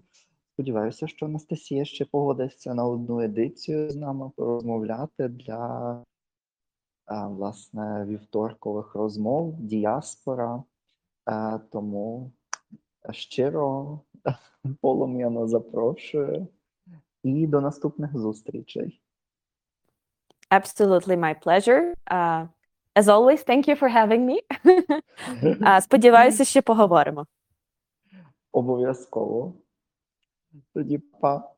сподіваюся, 0.53 1.07
що 1.07 1.25
Анастасія 1.25 1.85
ще 1.85 2.05
погодиться 2.05 2.73
на 2.73 2.85
одну 2.85 3.21
едицію 3.21 3.89
з 3.89 3.95
нами 3.95 4.31
порозмовляти 4.35 5.27
для 5.27 6.03
а, 7.05 7.27
власне 7.27 8.05
вівторкових 8.05 8.95
розмов, 8.95 9.55
діаспора. 9.61 10.63
Е, 11.29 11.59
тому 11.71 12.31
щиро 13.11 13.99
полум'яно 14.81 15.47
запрошую 15.47 16.47
і 17.23 17.47
до 17.47 17.61
наступних 17.61 18.17
зустрічей. 18.17 19.01
Absolutely 20.51 21.17
my 21.17 21.35
pleasure. 21.45 21.93
Uh, 22.11 22.47
as 22.95 23.07
always, 23.07 23.43
thank 23.43 23.67
you 23.67 23.75
for 23.75 23.89
having 23.89 24.25
me. 24.25 24.37
uh, 25.43 25.81
сподіваюся, 25.81 26.45
ще 26.45 26.61
поговоримо. 26.61 27.25
Обов'язково. 28.51 29.53
Тоді 30.73 30.97
па. 30.97 31.56